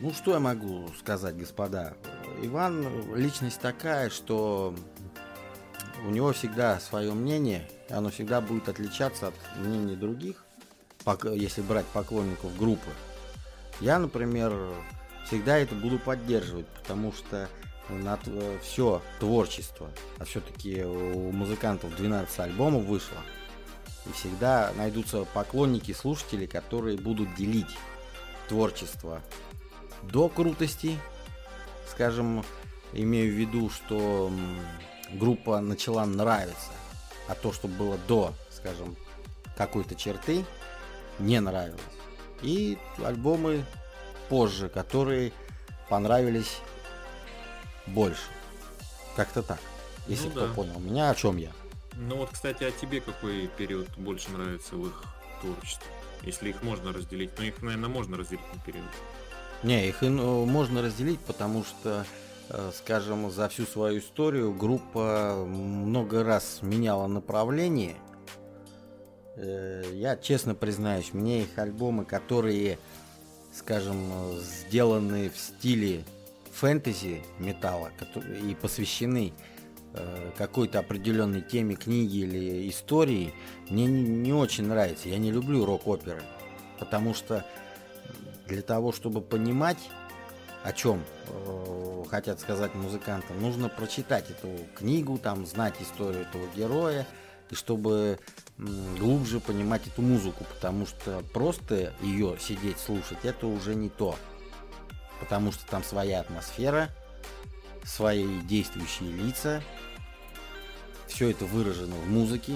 Ну, 0.00 0.14
что 0.14 0.32
я 0.32 0.40
могу 0.40 0.88
сказать, 0.98 1.36
господа? 1.36 1.94
Иван 2.42 3.14
личность 3.14 3.60
такая, 3.60 4.08
что 4.08 4.74
у 6.06 6.10
него 6.10 6.32
всегда 6.32 6.80
свое 6.80 7.12
мнение, 7.12 7.68
и 7.90 7.92
оно 7.92 8.08
всегда 8.08 8.40
будет 8.40 8.70
отличаться 8.70 9.28
от 9.28 9.34
мнений 9.58 9.96
других 9.96 10.46
если 11.34 11.60
брать 11.60 11.84
поклонников 11.86 12.56
группы. 12.56 12.88
Я, 13.80 13.98
например, 13.98 14.74
всегда 15.26 15.58
это 15.58 15.74
буду 15.74 15.98
поддерживать, 15.98 16.66
потому 16.68 17.12
что 17.12 17.48
на 17.88 18.18
все 18.62 19.02
творчество, 19.20 19.90
а 20.18 20.24
все-таки 20.24 20.82
у 20.82 21.30
музыкантов 21.32 21.94
12 21.96 22.38
альбомов 22.40 22.84
вышло, 22.84 23.18
и 24.06 24.12
всегда 24.12 24.72
найдутся 24.76 25.24
поклонники, 25.24 25.92
слушатели, 25.92 26.46
которые 26.46 26.96
будут 26.96 27.34
делить 27.34 27.76
творчество 28.48 29.22
до 30.02 30.28
крутости, 30.28 30.98
скажем, 31.88 32.44
имею 32.92 33.32
в 33.32 33.36
виду, 33.36 33.70
что 33.70 34.30
группа 35.12 35.60
начала 35.60 36.04
нравиться, 36.04 36.72
а 37.28 37.34
то, 37.34 37.52
что 37.52 37.68
было 37.68 37.98
до, 38.08 38.34
скажем, 38.50 38.96
какой-то 39.56 39.94
черты, 39.94 40.44
не 41.18 41.40
нравилось. 41.40 41.80
И 42.42 42.76
альбомы 43.02 43.64
позже, 44.28 44.68
которые 44.68 45.32
понравились 45.88 46.58
больше. 47.86 48.22
Как-то 49.16 49.42
так. 49.42 49.60
Если 50.06 50.26
ну, 50.26 50.30
кто 50.30 50.48
да. 50.48 50.54
понял 50.54 50.78
меня, 50.80 51.10
о 51.10 51.14
чем 51.14 51.36
я. 51.36 51.52
Ну 51.94 52.16
вот, 52.16 52.30
кстати, 52.32 52.64
а 52.64 52.70
тебе 52.70 53.00
какой 53.00 53.46
период 53.46 53.88
больше 53.96 54.30
нравится 54.30 54.74
в 54.74 54.86
их 54.86 55.04
творчестве? 55.40 55.86
Если 56.22 56.50
их 56.50 56.62
можно 56.62 56.92
разделить. 56.92 57.30
Ну, 57.38 57.44
их, 57.44 57.62
наверное, 57.62 57.88
можно 57.88 58.16
разделить 58.16 58.54
на 58.54 58.60
период. 58.60 58.86
Не, 59.62 59.88
их 59.88 60.02
ну, 60.02 60.44
можно 60.44 60.82
разделить, 60.82 61.20
потому 61.20 61.64
что, 61.64 62.04
э, 62.48 62.72
скажем, 62.74 63.30
за 63.30 63.48
всю 63.48 63.64
свою 63.64 64.00
историю 64.00 64.52
группа 64.52 65.44
много 65.46 66.24
раз 66.24 66.58
меняла 66.62 67.06
направление– 67.06 67.96
Э, 69.36 69.82
я 69.92 70.16
честно 70.16 70.54
признаюсь, 70.54 71.12
мне 71.12 71.42
их 71.42 71.58
альбомы, 71.58 72.04
которые, 72.04 72.78
скажем, 73.54 74.38
сделаны 74.40 75.30
в 75.30 75.38
стиле 75.38 76.04
фэнтези 76.52 77.22
металла 77.38 77.90
и 78.42 78.54
посвящены 78.54 79.32
э, 79.92 80.30
какой-то 80.36 80.80
определенной 80.80 81.40
теме 81.40 81.76
книги 81.76 82.18
или 82.18 82.68
истории, 82.68 83.32
мне 83.68 83.86
не, 83.86 84.32
очень 84.32 84.66
нравится. 84.66 85.08
Я 85.08 85.18
не 85.18 85.30
люблю 85.30 85.64
рок-оперы, 85.64 86.22
потому 86.78 87.14
что 87.14 87.44
для 88.46 88.62
того, 88.62 88.92
чтобы 88.92 89.20
понимать, 89.20 89.78
о 90.64 90.72
чем 90.72 91.04
э, 91.28 92.04
хотят 92.08 92.40
сказать 92.40 92.74
музыканты, 92.74 93.34
нужно 93.34 93.68
прочитать 93.68 94.30
эту 94.30 94.48
книгу, 94.74 95.18
там 95.18 95.46
знать 95.46 95.74
историю 95.80 96.22
этого 96.22 96.46
героя, 96.56 97.06
и 97.50 97.54
чтобы 97.54 98.18
глубже 98.58 99.40
понимать 99.40 99.86
эту 99.86 100.02
музыку, 100.02 100.44
потому 100.44 100.86
что 100.86 101.22
просто 101.32 101.92
ее 102.00 102.36
сидеть 102.38 102.78
слушать 102.78 103.18
это 103.24 103.46
уже 103.46 103.74
не 103.74 103.88
то. 103.88 104.16
Потому 105.20 105.52
что 105.52 105.66
там 105.66 105.82
своя 105.82 106.20
атмосфера, 106.20 106.90
свои 107.84 108.40
действующие 108.40 109.10
лица, 109.10 109.62
все 111.06 111.30
это 111.30 111.44
выражено 111.44 111.94
в 111.96 112.08
музыке, 112.08 112.54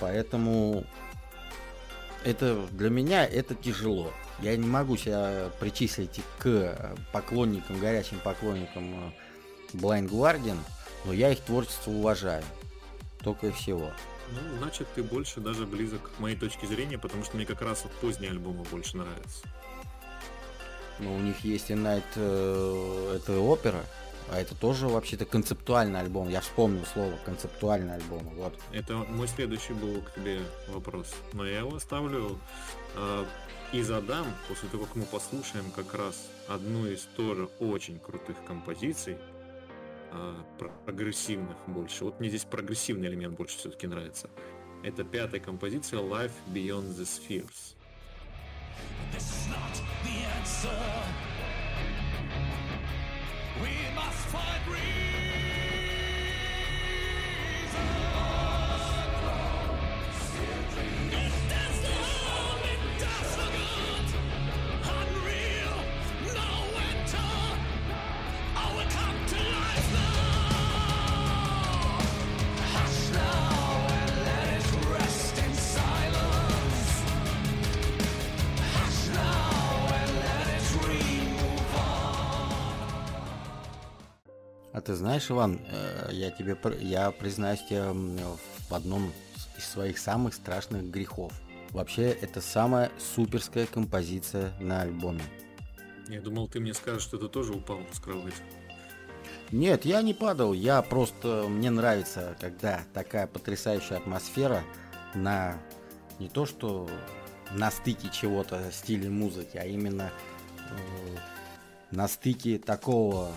поэтому 0.00 0.84
это 2.24 2.66
для 2.70 2.90
меня 2.90 3.26
это 3.26 3.54
тяжело. 3.54 4.12
Я 4.40 4.56
не 4.56 4.66
могу 4.66 4.96
себя 4.96 5.50
причислить 5.60 6.20
к 6.38 6.96
поклонникам, 7.12 7.78
горячим 7.78 8.18
поклонникам 8.20 9.12
э, 9.72 9.76
Blind 9.76 10.08
Guardian, 10.08 10.58
но 11.04 11.12
я 11.12 11.30
их 11.30 11.40
творчество 11.40 11.90
уважаю. 11.90 12.42
Только 13.22 13.48
и 13.48 13.52
всего. 13.52 13.92
Ну, 14.32 14.58
значит, 14.58 14.88
ты 14.94 15.02
больше 15.02 15.40
даже 15.40 15.66
близок 15.66 16.10
к 16.16 16.18
моей 16.18 16.36
точке 16.36 16.66
зрения, 16.66 16.98
потому 16.98 17.24
что 17.24 17.36
мне 17.36 17.46
как 17.46 17.62
раз 17.62 17.84
вот 17.84 17.92
поздние 17.94 18.30
альбомы 18.30 18.64
больше 18.70 18.96
нравятся. 18.96 19.46
Ну, 20.98 21.16
у 21.16 21.20
них 21.20 21.40
есть 21.40 21.70
и 21.70 21.74
Night, 21.74 22.04
э, 22.16 23.16
это 23.16 23.40
опера, 23.40 23.84
А 24.30 24.38
это 24.38 24.54
тоже 24.54 24.88
вообще-то 24.88 25.24
концептуальный 25.24 26.00
альбом. 26.00 26.28
Я 26.28 26.40
вспомнил 26.40 26.84
слово 26.86 27.18
концептуальный 27.24 27.96
альбом. 27.96 28.22
Вот. 28.36 28.54
Это 28.72 28.94
мой 28.94 29.28
следующий 29.28 29.72
был 29.74 30.00
к 30.00 30.14
тебе 30.14 30.40
вопрос. 30.68 31.12
Но 31.32 31.44
я 31.44 31.58
его 31.58 31.76
оставлю 31.76 32.38
э, 32.94 33.24
и 33.72 33.82
задам 33.82 34.26
после 34.48 34.68
того, 34.68 34.84
как 34.84 34.96
мы 34.96 35.04
послушаем 35.04 35.70
как 35.72 35.94
раз 35.94 36.28
одну 36.48 36.86
из 36.86 37.02
тоже 37.16 37.48
очень 37.58 37.98
крутых 37.98 38.36
композиций. 38.46 39.18
Э, 40.14 40.42
прогрессивных 40.84 41.56
больше. 41.66 42.04
Вот 42.04 42.20
мне 42.20 42.28
здесь 42.28 42.44
прогрессивный 42.44 43.08
элемент 43.08 43.36
больше 43.36 43.56
все-таки 43.56 43.86
нравится. 43.86 44.28
Это 44.82 45.04
пятая 45.04 45.40
композиция 45.40 46.00
Life 46.00 46.32
Beyond 46.52 46.96
the 46.96 47.04
Spheres. 47.04 47.76
Not 49.48 49.80
the 50.04 50.24
answer. 50.40 51.02
ты 54.62 55.01
знаешь, 85.12 85.30
Иван, 85.30 85.60
э, 85.68 86.08
я 86.12 86.30
тебе, 86.30 86.56
я 86.80 87.10
признаюсь 87.10 87.62
тебе 87.68 87.84
в 88.70 88.74
одном 88.74 89.12
из 89.58 89.66
своих 89.66 89.98
самых 89.98 90.32
страшных 90.32 90.90
грехов. 90.90 91.34
Вообще, 91.70 92.12
это 92.12 92.40
самая 92.40 92.90
суперская 92.98 93.66
композиция 93.66 94.54
на 94.58 94.80
альбоме. 94.80 95.22
Я 96.08 96.22
думал, 96.22 96.48
ты 96.48 96.60
мне 96.60 96.72
скажешь, 96.72 97.02
что 97.02 97.18
ты 97.18 97.28
тоже 97.28 97.52
упал 97.52 97.80
с 97.92 98.00
кровати. 98.00 98.36
Нет, 99.50 99.84
я 99.84 100.00
не 100.00 100.14
падал, 100.14 100.54
я 100.54 100.80
просто... 100.80 101.44
Мне 101.46 101.68
нравится, 101.68 102.34
когда 102.40 102.80
такая 102.94 103.26
потрясающая 103.26 103.98
атмосфера 103.98 104.64
на... 105.14 105.58
Не 106.20 106.30
то, 106.30 106.46
что 106.46 106.88
на 107.50 107.70
стыке 107.70 108.08
чего-то 108.10 108.62
стиля 108.72 109.10
музыки, 109.10 109.58
а 109.58 109.66
именно 109.66 110.10
э, 110.56 111.16
на 111.90 112.08
стыке 112.08 112.58
такого 112.58 113.30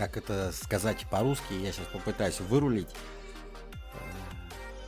как 0.00 0.16
это 0.16 0.50
сказать 0.52 1.04
по-русски, 1.10 1.52
я 1.52 1.72
сейчас 1.72 1.86
попытаюсь 1.88 2.40
вырулить. 2.40 2.88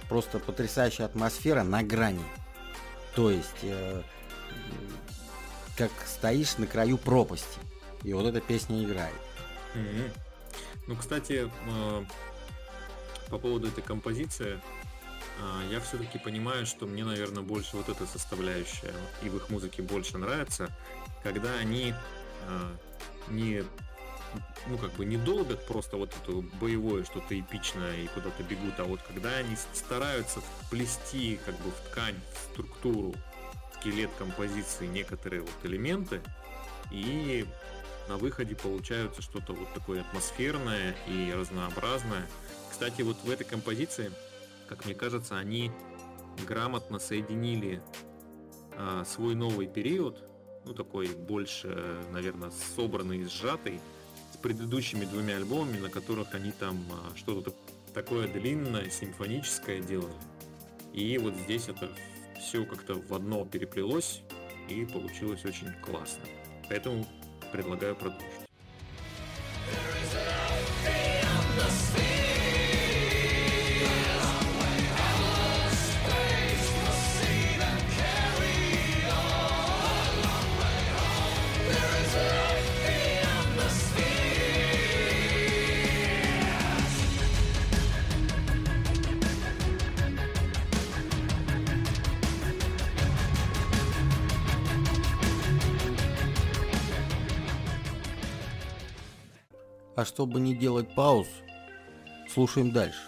Просто 0.09 0.39
потрясающая 0.39 1.05
атмосфера 1.05 1.63
на 1.63 1.83
грани. 1.83 2.25
То 3.15 3.31
есть, 3.31 3.63
э, 3.63 4.03
как 5.77 5.91
стоишь 6.07 6.57
на 6.57 6.67
краю 6.67 6.97
пропасти. 6.97 7.61
И 8.05 8.15
вот 8.15 8.25
эта 8.25 8.41
песня 8.41 8.83
играет. 8.83 9.15
Mm-hmm. 9.75 10.13
Ну, 10.87 10.97
кстати, 10.97 11.51
э, 11.67 12.05
по 13.29 13.39
поводу 13.39 13.69
этой 13.69 13.83
композиции, 13.83 14.55
э, 14.55 15.71
я 15.71 15.81
все-таки 15.81 16.19
понимаю, 16.19 16.65
что 16.65 16.87
мне, 16.87 17.05
наверное, 17.05 17.43
больше 17.43 17.77
вот 17.77 17.91
эта 17.91 18.07
составляющая 18.07 18.95
и 19.23 19.29
в 19.29 19.37
их 19.37 19.51
музыке 19.51 19.83
больше 19.83 20.17
нравится, 20.17 20.75
когда 21.23 21.53
они 21.57 21.93
э, 22.49 22.77
не 23.29 23.63
ну, 24.67 24.79
как 24.79 24.93
бы 24.93 25.05
не 25.05 25.17
долбят 25.17 25.67
просто 25.67 25.97
вот 25.97 26.13
это 26.23 26.33
боевое 26.61 27.05
что-то 27.05 27.39
эпичное 27.39 27.97
и 28.03 28.07
куда-то 28.09 28.43
бегут, 28.43 28.79
а 28.79 28.85
вот 28.85 29.01
когда 29.03 29.31
они 29.37 29.57
стараются 29.73 30.41
вплести 30.41 31.39
как 31.45 31.55
бы 31.61 31.71
в 31.71 31.91
ткань, 31.91 32.17
в 32.33 32.53
структуру, 32.53 33.15
скелет 33.79 34.11
композиции 34.19 34.87
некоторые 34.87 35.43
вот 35.43 35.51
элементы, 35.65 36.21
и 36.91 37.47
на 38.09 38.17
выходе 38.17 38.55
получается 38.55 39.23
что-то 39.23 39.53
вот 39.53 39.73
такое 39.75 40.03
атмосферное 40.03 40.95
и 41.09 41.33
разнообразное. 41.35 42.27
Кстати, 42.71 43.03
вот 43.03 43.17
в 43.25 43.31
этой 43.31 43.45
композиции, 43.45 44.13
как 44.69 44.85
мне 44.85 44.95
кажется, 44.95 45.37
они 45.37 45.71
грамотно 46.47 46.99
соединили 46.99 47.83
а, 48.77 49.05
свой 49.05 49.35
новый 49.35 49.67
период, 49.67 50.23
ну 50.65 50.75
такой 50.75 51.09
больше, 51.09 52.03
наверное, 52.13 52.53
собранный 52.77 53.19
и 53.19 53.25
сжатый, 53.25 53.81
предыдущими 54.43 55.05
двумя 55.05 55.37
альбомами, 55.37 55.79
на 55.79 55.89
которых 55.89 56.35
они 56.35 56.53
там 56.53 56.85
а, 56.91 57.17
что-то 57.17 57.55
такое 57.95 58.29
длинное, 58.29 58.91
симфоническое 58.91 59.81
делали. 59.81 60.13
И 60.93 61.17
вот 61.19 61.35
здесь 61.45 61.69
это 61.69 61.91
все 62.39 62.65
как-то 62.65 62.95
в 62.95 63.15
одно 63.15 63.45
переплелось 63.45 64.23
и 64.69 64.85
получилось 64.85 65.45
очень 65.45 65.73
классно. 65.81 66.25
Поэтому 66.69 67.07
предлагаю 67.53 67.95
продолжить. 67.95 68.29
А 100.03 100.05
чтобы 100.05 100.41
не 100.41 100.53
делать 100.53 100.93
пауз, 100.97 101.29
слушаем 102.29 102.73
дальше. 102.73 102.99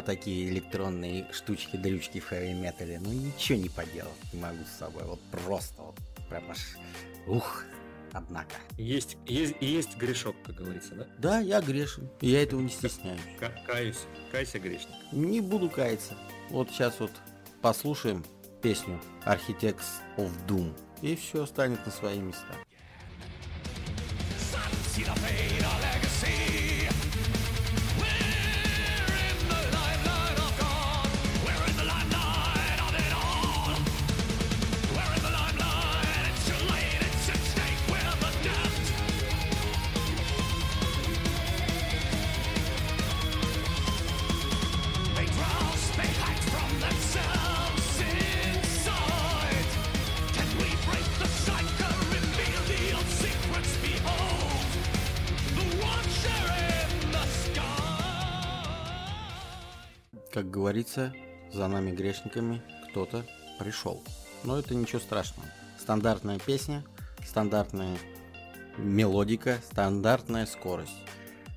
Такие 0.00 0.48
электронные 0.48 1.26
штучки-дрючки 1.32 2.20
в 2.20 2.26
хэви-метале. 2.26 3.00
Ну 3.00 3.12
ничего 3.12 3.58
не 3.58 3.68
поделать 3.68 4.32
не 4.32 4.40
могу 4.40 4.64
с 4.64 4.78
собой. 4.78 5.02
Вот 5.04 5.20
просто 5.30 5.82
вот 5.82 5.96
прям 6.30 6.50
аж... 6.50 6.76
Ух, 7.26 7.64
однако. 8.12 8.54
Есть, 8.78 9.18
есть, 9.26 9.56
есть 9.60 9.96
грешок, 9.96 10.36
как 10.44 10.54
говорится, 10.54 10.94
да? 10.94 11.06
Да, 11.18 11.40
я 11.40 11.60
грешен. 11.60 12.08
И 12.20 12.30
я 12.30 12.42
этого 12.42 12.60
не 12.60 12.70
стесняюсь. 12.70 13.20
К 13.38 13.50
каюсь. 13.66 14.06
Кайся, 14.30 14.58
грешник. 14.58 14.94
Не 15.12 15.40
буду 15.40 15.68
каяться. 15.68 16.16
Вот 16.48 16.70
сейчас 16.70 16.98
вот 17.00 17.12
послушаем 17.60 18.24
песню 18.62 19.00
Architects 19.26 20.00
of 20.16 20.30
Doom. 20.46 20.74
И 21.02 21.16
все 21.16 21.44
станет 21.44 21.84
на 21.84 21.92
свои 21.92 22.18
места. 22.18 22.54
the 25.04 26.11
говорится, 60.62 61.12
за 61.52 61.66
нами 61.66 61.90
грешниками 61.90 62.62
кто-то 62.88 63.24
пришел. 63.58 64.00
Но 64.44 64.60
это 64.60 64.76
ничего 64.76 65.00
страшного. 65.00 65.48
Стандартная 65.76 66.38
песня, 66.38 66.84
стандартная 67.26 67.98
мелодика, 68.78 69.58
стандартная 69.68 70.46
скорость. 70.46 70.94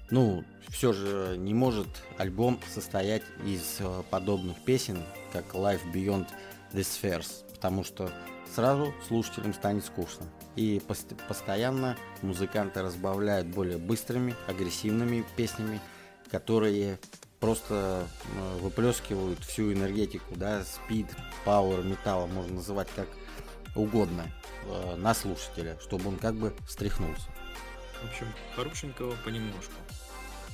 Ну, 0.10 0.44
все 0.70 0.92
же 0.92 1.36
не 1.38 1.54
может 1.54 1.88
альбом 2.18 2.60
состоять 2.68 3.22
из 3.46 3.78
э, 3.80 4.02
подобных 4.10 4.58
песен, 4.66 4.98
как 5.32 5.54
Life 5.54 5.82
Beyond 5.94 6.28
the 6.74 6.82
Spheres, 6.82 7.46
потому 7.54 7.84
что 7.84 8.12
сразу 8.56 8.92
слушателям 9.08 9.54
станет 9.54 9.86
скучно. 9.86 10.26
И 10.56 10.82
пост- 10.88 11.14
постоянно 11.28 11.96
музыканты 12.24 12.82
разбавляют 12.82 13.48
более 13.48 13.78
быстрыми, 13.78 14.36
агрессивными 14.48 15.24
песнями, 15.38 15.80
которые 16.32 16.98
просто 17.40 18.08
э, 18.36 18.58
выплескивают 18.60 19.44
всю 19.44 19.74
энергетику, 19.74 20.36
да, 20.36 20.64
спид, 20.64 21.08
пауэр, 21.44 21.84
металла, 21.84 22.28
можно 22.28 22.56
называть 22.56 22.88
как 22.96 23.08
угодно, 23.76 24.32
э, 24.66 24.96
на 24.96 25.14
слушателя, 25.14 25.78
чтобы 25.82 26.10
он 26.10 26.18
как 26.18 26.36
бы 26.36 26.54
встряхнулся. 26.68 27.30
В 28.02 28.06
общем, 28.10 28.28
хорошенького 28.56 29.16
понемножку. 29.24 29.74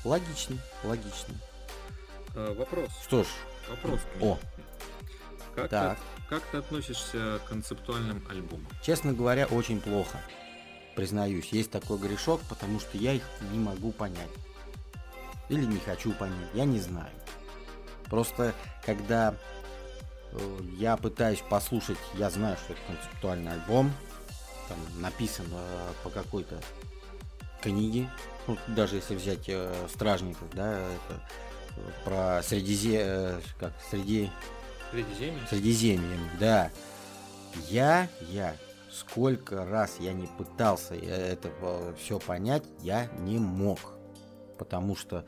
Логично, 0.04 0.58
логично. 0.84 1.36
А, 2.34 2.54
вопрос. 2.56 2.89
Что 3.04 3.24
ж, 3.24 3.28
Вопрос. 3.70 4.02
О. 4.20 4.38
Как, 5.56 5.70
так. 5.70 5.98
Ты, 5.98 6.24
как 6.30 6.44
ты 6.44 6.58
относишься 6.58 7.39
к 7.46 7.50
концептуальным 7.50 8.26
альбомам? 8.30 8.67
Честно 8.82 9.13
говоря, 9.13 9.46
очень 9.46 9.80
плохо. 9.80 10.20
Признаюсь, 10.96 11.48
есть 11.54 11.72
такой 11.72 11.98
грешок, 11.98 12.41
потому 12.50 12.80
что 12.80 12.98
я 12.98 13.13
их 13.13 13.24
не 13.52 13.60
могу 13.60 13.91
понять. 13.91 14.30
Или 15.52 15.66
не 15.66 15.80
хочу 15.80 16.14
понять, 16.14 16.50
я 16.54 16.64
не 16.64 16.80
знаю. 16.80 17.12
Просто 18.10 18.54
когда 18.86 19.36
э, 20.32 20.60
я 20.78 20.96
пытаюсь 20.96 21.44
послушать, 21.50 21.98
я 22.16 22.30
знаю, 22.30 22.58
что 22.58 22.74
это 22.74 22.82
концептуальный 22.88 23.52
альбом, 23.52 23.92
там 24.70 24.78
написан 25.02 25.46
э, 25.52 25.92
по 26.04 26.10
какой-то 26.10 26.58
книге, 27.62 28.10
ну, 28.48 28.58
даже 28.68 28.96
если 28.96 29.16
взять 29.16 29.48
э, 29.48 29.74
Стражников, 29.94 30.48
да, 30.54 30.72
это 30.72 31.22
э, 31.76 31.92
про 32.06 32.44
Средизе... 32.44 33.02
э, 33.04 33.42
как, 33.60 33.74
среди... 33.90 34.32
Средиземье? 34.92 35.48
Средиземье, 35.50 36.18
да. 36.40 36.72
Я, 37.70 38.08
я, 38.30 38.56
сколько 38.90 39.66
раз 39.66 39.98
я 40.00 40.14
не 40.14 40.28
пытался 40.28 40.96
это 40.96 41.52
все 41.98 42.20
понять, 42.20 42.64
я 42.80 43.08
не 43.20 43.38
мог. 43.38 43.80
Потому 44.62 44.95
что, 44.95 45.26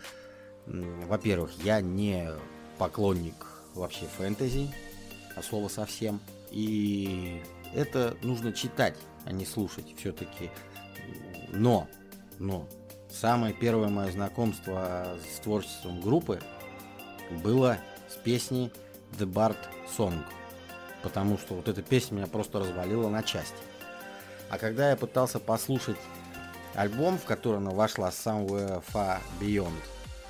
во-первых, 0.68 1.50
я 1.64 1.82
не 1.82 2.30
поклонник 2.78 3.34
вообще 3.74 4.06
фэнтези, 4.06 4.70
а 5.36 5.42
слова 5.42 5.70
совсем. 5.70 6.20
И 6.52 7.42
это 7.74 8.16
нужно 8.22 8.54
читать, 8.54 8.96
а 9.26 9.32
не 9.32 9.48
слушать 9.48 9.96
все-таки. 9.98 10.52
Но, 11.50 11.88
но, 12.38 12.68
самое 13.10 13.56
первое 13.56 13.90
мое 13.90 14.12
знакомство 14.12 15.18
с 15.36 15.40
творчеством 15.40 16.00
группы 16.00 16.40
было 17.44 17.80
с 18.08 18.18
песней 18.18 18.72
The 19.18 19.26
Bard 19.26 19.58
Song. 19.98 20.20
Потому 21.02 21.40
что 21.40 21.56
вот 21.56 21.68
эта 21.68 21.82
песня 21.82 22.18
меня 22.18 22.28
просто 22.28 22.60
развалила 22.60 23.10
на 23.10 23.24
части. 23.24 23.58
А 24.52 24.60
когда 24.60 24.92
я 24.92 24.96
пытался 24.96 25.40
послушать 25.40 25.98
альбом, 26.76 27.18
в 27.18 27.26
который 27.26 27.58
она 27.58 27.72
вошла 27.72 28.10
Somewhere 28.10 28.84
Far 28.94 29.20
Beyond, 29.40 29.82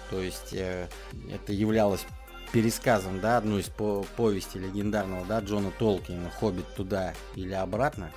то 0.09 0.21
есть 0.21 0.53
э, 0.53 0.87
это 1.31 1.53
являлось 1.53 2.05
пересказом, 2.51 3.19
да, 3.19 3.37
одной 3.37 3.61
из 3.61 3.69
по 3.69 4.05
повести 4.15 4.57
легендарного, 4.57 5.25
да, 5.25 5.39
Джона 5.39 5.71
Толкина 5.71 6.29
«Хоббит 6.29 6.67
туда 6.75 7.13
или 7.35 7.53
обратно», 7.53 8.11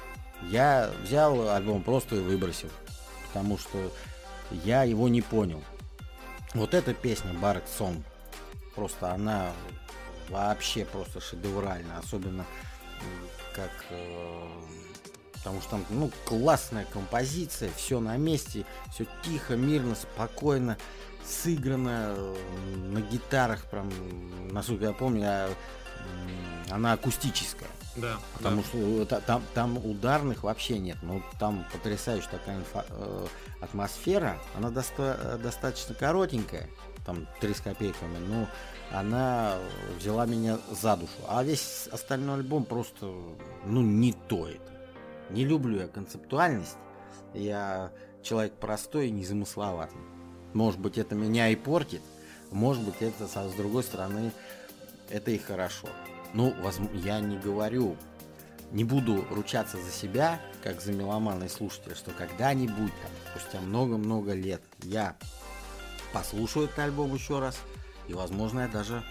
я 0.50 0.90
взял 1.02 1.48
альбом 1.50 1.82
просто 1.82 2.16
и 2.16 2.20
выбросил, 2.20 2.68
потому 3.28 3.58
что 3.58 3.90
я 4.50 4.82
его 4.84 5.08
не 5.08 5.22
понял. 5.22 5.62
Вот 6.54 6.74
эта 6.74 6.94
песня 6.94 7.32
Барретт 7.32 7.68
Сон, 7.68 8.04
просто 8.74 9.12
она 9.12 9.52
вообще 10.28 10.84
просто 10.84 11.20
шедевральна, 11.20 11.98
особенно 11.98 12.44
как 13.54 13.72
э, 13.90 14.48
потому 15.46 15.60
что 15.62 15.70
там 15.70 15.84
ну 15.90 16.10
классная 16.24 16.86
композиция, 16.92 17.70
все 17.76 18.00
на 18.00 18.16
месте, 18.16 18.66
все 18.92 19.06
тихо, 19.22 19.54
мирно, 19.54 19.94
спокойно 19.94 20.76
сыграно 21.24 22.14
э, 22.16 22.36
на 22.92 23.00
гитарах, 23.00 23.64
прям, 23.66 23.88
насколько 24.52 24.86
я 24.86 24.92
помню, 24.92 25.20
я, 25.22 25.48
она 26.70 26.94
акустическая. 26.94 27.68
Да. 27.94 28.18
Потому 28.34 28.62
да. 28.62 28.68
что 28.68 29.04
та- 29.04 29.20
там, 29.20 29.42
там 29.54 29.78
ударных 29.78 30.42
вообще 30.42 30.80
нет. 30.80 30.98
Но 31.02 31.22
там 31.38 31.64
потрясающая 31.72 32.30
такая 32.30 32.58
инфа- 32.58 32.86
э, 32.90 33.26
атмосфера. 33.60 34.38
Она 34.56 34.70
доста- 34.70 35.18
э, 35.22 35.38
достаточно 35.40 35.94
коротенькая, 35.94 36.68
там 37.04 37.28
3 37.40 37.54
с 37.54 37.60
копейками, 37.60 38.18
но 38.18 38.48
она 38.90 39.58
взяла 39.98 40.26
меня 40.26 40.58
за 40.72 40.96
душу. 40.96 41.12
А 41.28 41.44
весь 41.44 41.88
остальной 41.92 42.36
альбом 42.36 42.64
просто, 42.64 43.06
ну, 43.64 43.80
не 43.80 44.12
то 44.12 44.48
это. 44.48 44.75
Не 45.30 45.44
люблю 45.44 45.80
я 45.80 45.88
концептуальность. 45.88 46.76
Я 47.34 47.92
человек 48.22 48.54
простой 48.54 49.08
и 49.08 49.10
незамысловатый. 49.10 49.98
Может 50.52 50.80
быть, 50.80 50.98
это 50.98 51.14
меня 51.14 51.48
и 51.48 51.56
портит. 51.56 52.02
Может 52.50 52.84
быть, 52.84 52.96
это, 53.00 53.26
с 53.26 53.54
другой 53.54 53.82
стороны, 53.82 54.32
это 55.10 55.30
и 55.30 55.38
хорошо. 55.38 55.88
Ну, 56.32 56.54
я 56.94 57.20
не 57.20 57.36
говорю, 57.36 57.96
не 58.70 58.84
буду 58.84 59.24
ручаться 59.30 59.76
за 59.76 59.90
себя, 59.90 60.40
как 60.62 60.80
за 60.80 60.92
меломана 60.92 61.44
и 61.44 61.48
слушателя, 61.48 61.94
что 61.94 62.10
когда-нибудь, 62.10 62.92
там, 63.02 63.10
спустя 63.30 63.60
много-много 63.60 64.32
лет, 64.32 64.62
я 64.82 65.16
послушаю 66.12 66.66
этот 66.66 66.78
альбом 66.78 67.14
еще 67.14 67.38
раз, 67.38 67.58
и, 68.08 68.14
возможно, 68.14 68.60
я 68.60 68.68
даже 68.68 69.02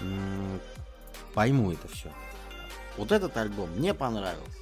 м, 0.00 0.60
пойму 1.34 1.72
это 1.72 1.88
все. 1.88 2.10
Вот 2.96 3.12
этот 3.12 3.36
альбом 3.36 3.70
мне 3.76 3.94
понравился. 3.94 4.58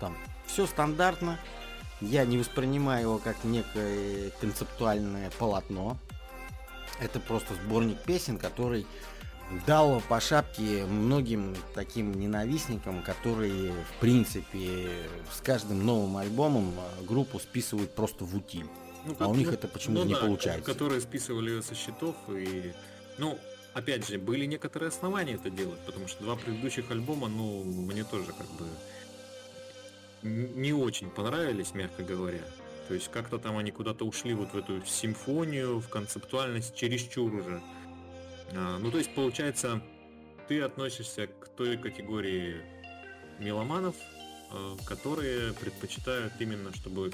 Там 0.00 0.16
все 0.46 0.66
стандартно, 0.66 1.38
я 2.00 2.24
не 2.24 2.38
воспринимаю 2.38 3.02
его 3.02 3.18
как 3.18 3.44
некое 3.44 4.30
концептуальное 4.40 5.30
полотно. 5.38 5.96
Это 7.00 7.20
просто 7.20 7.54
сборник 7.54 7.98
песен, 8.02 8.38
который 8.38 8.86
дал 9.66 10.00
по 10.08 10.20
шапке 10.20 10.84
многим 10.86 11.54
таким 11.74 12.12
ненавистникам, 12.14 13.02
которые, 13.02 13.72
в 13.72 14.00
принципе, 14.00 14.88
с 15.32 15.40
каждым 15.40 15.84
новым 15.84 16.16
альбомом 16.16 16.74
э, 16.74 17.04
группу 17.04 17.38
списывают 17.38 17.94
просто 17.94 18.24
в 18.24 18.34
утиль. 18.34 18.66
Ну, 19.04 19.14
а 19.20 19.28
у 19.28 19.34
них 19.34 19.52
это 19.52 19.68
почему-то 19.68 20.02
ну 20.02 20.08
не 20.08 20.14
да, 20.14 20.20
получается. 20.20 20.64
Которые 20.64 21.00
списывали 21.00 21.50
ее 21.50 21.62
со 21.62 21.74
счетов 21.74 22.16
и... 22.28 22.72
Ну, 23.18 23.38
опять 23.72 24.06
же, 24.08 24.18
были 24.18 24.46
некоторые 24.46 24.88
основания 24.88 25.34
это 25.34 25.48
делать, 25.48 25.78
потому 25.86 26.08
что 26.08 26.24
два 26.24 26.34
предыдущих 26.34 26.90
альбома, 26.90 27.28
ну, 27.28 27.62
мне 27.62 28.02
тоже 28.02 28.32
как 28.32 28.48
бы 28.58 28.66
не 30.26 30.72
очень 30.72 31.10
понравились, 31.10 31.74
мягко 31.74 32.02
говоря. 32.02 32.42
То 32.88 32.94
есть 32.94 33.10
как-то 33.10 33.38
там 33.38 33.56
они 33.58 33.70
куда-то 33.70 34.06
ушли 34.06 34.34
вот 34.34 34.52
в 34.52 34.56
эту 34.56 34.84
симфонию, 34.86 35.80
в 35.80 35.88
концептуальность 35.88 36.74
чересчур 36.76 37.34
уже. 37.34 37.62
А, 38.52 38.78
ну, 38.78 38.90
то 38.90 38.98
есть, 38.98 39.14
получается, 39.14 39.82
ты 40.48 40.60
относишься 40.60 41.26
к 41.26 41.48
той 41.48 41.76
категории 41.76 42.56
меломанов, 43.38 43.96
э, 44.52 44.76
которые 44.86 45.52
предпочитают 45.54 46.32
именно, 46.38 46.72
чтобы 46.74 47.12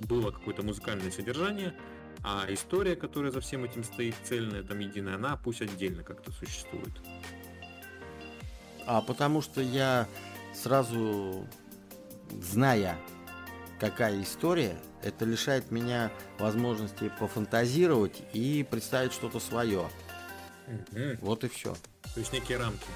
было 0.00 0.30
какое-то 0.30 0.62
музыкальное 0.62 1.10
содержание, 1.10 1.74
а 2.22 2.46
история, 2.48 2.96
которая 2.96 3.30
за 3.32 3.40
всем 3.40 3.64
этим 3.64 3.84
стоит, 3.84 4.14
цельная, 4.24 4.62
там 4.62 4.78
единая, 4.78 5.16
она 5.16 5.36
пусть 5.36 5.62
отдельно 5.62 6.02
как-то 6.02 6.32
существует. 6.32 6.92
А 8.86 9.02
потому 9.02 9.42
что 9.42 9.60
я 9.60 10.08
сразу, 10.54 11.46
зная, 12.32 12.96
какая 13.80 14.22
история, 14.22 14.76
это 15.02 15.24
лишает 15.24 15.70
меня 15.70 16.10
возможности 16.38 17.12
пофантазировать 17.18 18.22
и 18.32 18.66
представить 18.68 19.12
что-то 19.12 19.40
свое. 19.40 19.88
Вот 21.20 21.44
и 21.44 21.48
все. 21.48 21.74
То 22.14 22.20
есть 22.20 22.32
некие 22.32 22.58
рамки. 22.58 22.86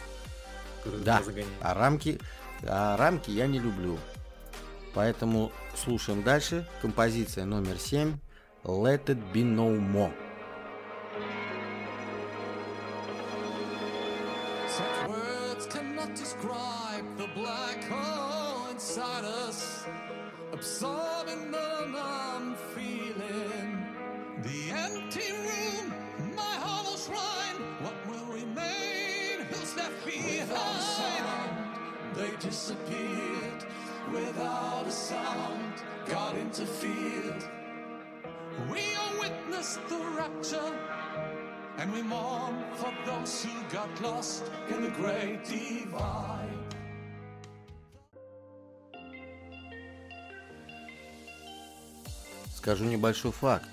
Да. 1.04 1.22
А 1.60 1.74
рамки, 1.74 2.18
а 2.62 2.96
рамки 2.96 3.30
я 3.30 3.46
не 3.46 3.60
люблю. 3.60 3.98
Поэтому 4.94 5.52
слушаем 5.76 6.22
дальше. 6.22 6.68
Композиция 6.82 7.44
номер 7.44 7.78
7. 7.78 8.18
Let 8.64 9.06
it 9.06 9.32
be 9.32 9.42
no 9.42 9.78
more. 9.78 10.12
absorbing 20.62 21.50
them 21.50 21.96
I'm 21.98 22.54
feeling. 22.72 23.84
The 24.44 24.70
empty 24.70 25.32
room, 25.32 25.92
my 26.36 26.54
hollow 26.64 26.96
shrine. 26.96 27.58
What 27.82 27.96
will 28.08 28.32
remain? 28.32 29.44
Who's 29.50 29.76
left 29.76 30.06
behind? 30.06 30.50
Without 30.50 30.76
a 30.76 30.82
sound, 31.00 32.14
they 32.14 32.30
disappeared. 32.36 33.64
Without 34.12 34.86
a 34.86 34.92
sound, 34.92 35.82
God 36.06 36.38
interfered. 36.38 37.42
We 38.70 38.82
all 39.00 39.18
witnessed 39.18 39.80
the 39.88 39.98
rapture, 40.16 40.78
and 41.78 41.92
we 41.92 42.02
mourn 42.02 42.62
for 42.76 42.94
those 43.04 43.44
who 43.44 43.50
got 43.72 43.90
lost 44.00 44.48
in 44.68 44.82
the 44.82 44.90
great 44.90 45.42
divide. 45.44 46.51
Скажу 52.62 52.84
небольшой 52.84 53.32
факт. 53.32 53.66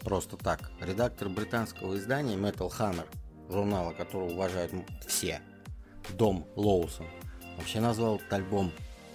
Просто 0.00 0.36
так. 0.36 0.70
Редактор 0.78 1.30
британского 1.30 1.96
издания 1.96 2.36
Metal 2.36 2.70
Hammer, 2.70 3.06
журнала, 3.48 3.94
которого 3.94 4.28
уважают 4.28 4.72
все, 5.06 5.40
Дом 6.12 6.46
Лоусон, 6.54 7.06
вообще 7.56 7.80
назвал 7.80 8.16
этот 8.16 8.30
альбом 8.30 8.72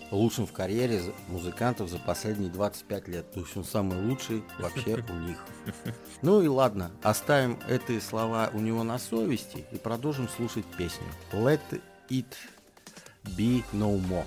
лучшим 0.09 0.47
в 0.47 0.53
карьере 0.53 1.03
музыкантов 1.27 1.87
за 1.87 1.99
последние 1.99 2.49
25 2.49 3.07
лет. 3.09 3.31
То 3.31 3.41
есть 3.41 3.55
он 3.55 3.63
самый 3.63 4.01
лучший 4.07 4.43
вообще 4.57 4.95
у 5.07 5.13
них. 5.19 5.37
Ну 6.23 6.41
и 6.41 6.47
ладно, 6.47 6.89
оставим 7.03 7.59
эти 7.69 7.99
слова 7.99 8.49
у 8.53 8.59
него 8.59 8.81
на 8.81 8.97
совести 8.97 9.67
и 9.71 9.77
продолжим 9.77 10.27
слушать 10.27 10.65
песню 10.79 11.05
Let 11.31 11.61
It 12.09 12.33
Be 13.37 13.63
No 13.71 14.01
More. 14.09 14.25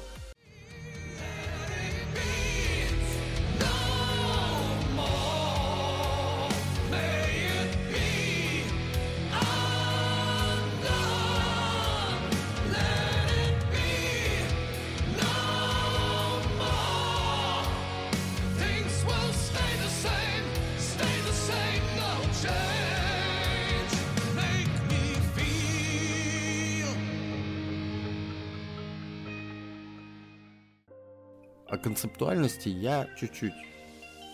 Концептуальности 32.62 32.68
я 32.68 33.08
чуть-чуть 33.18 33.54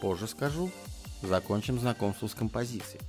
позже 0.01 0.27
скажу. 0.27 0.71
Закончим 1.23 1.81
знакомство 1.81 2.29
с 2.29 2.35
композицией. 2.35 3.01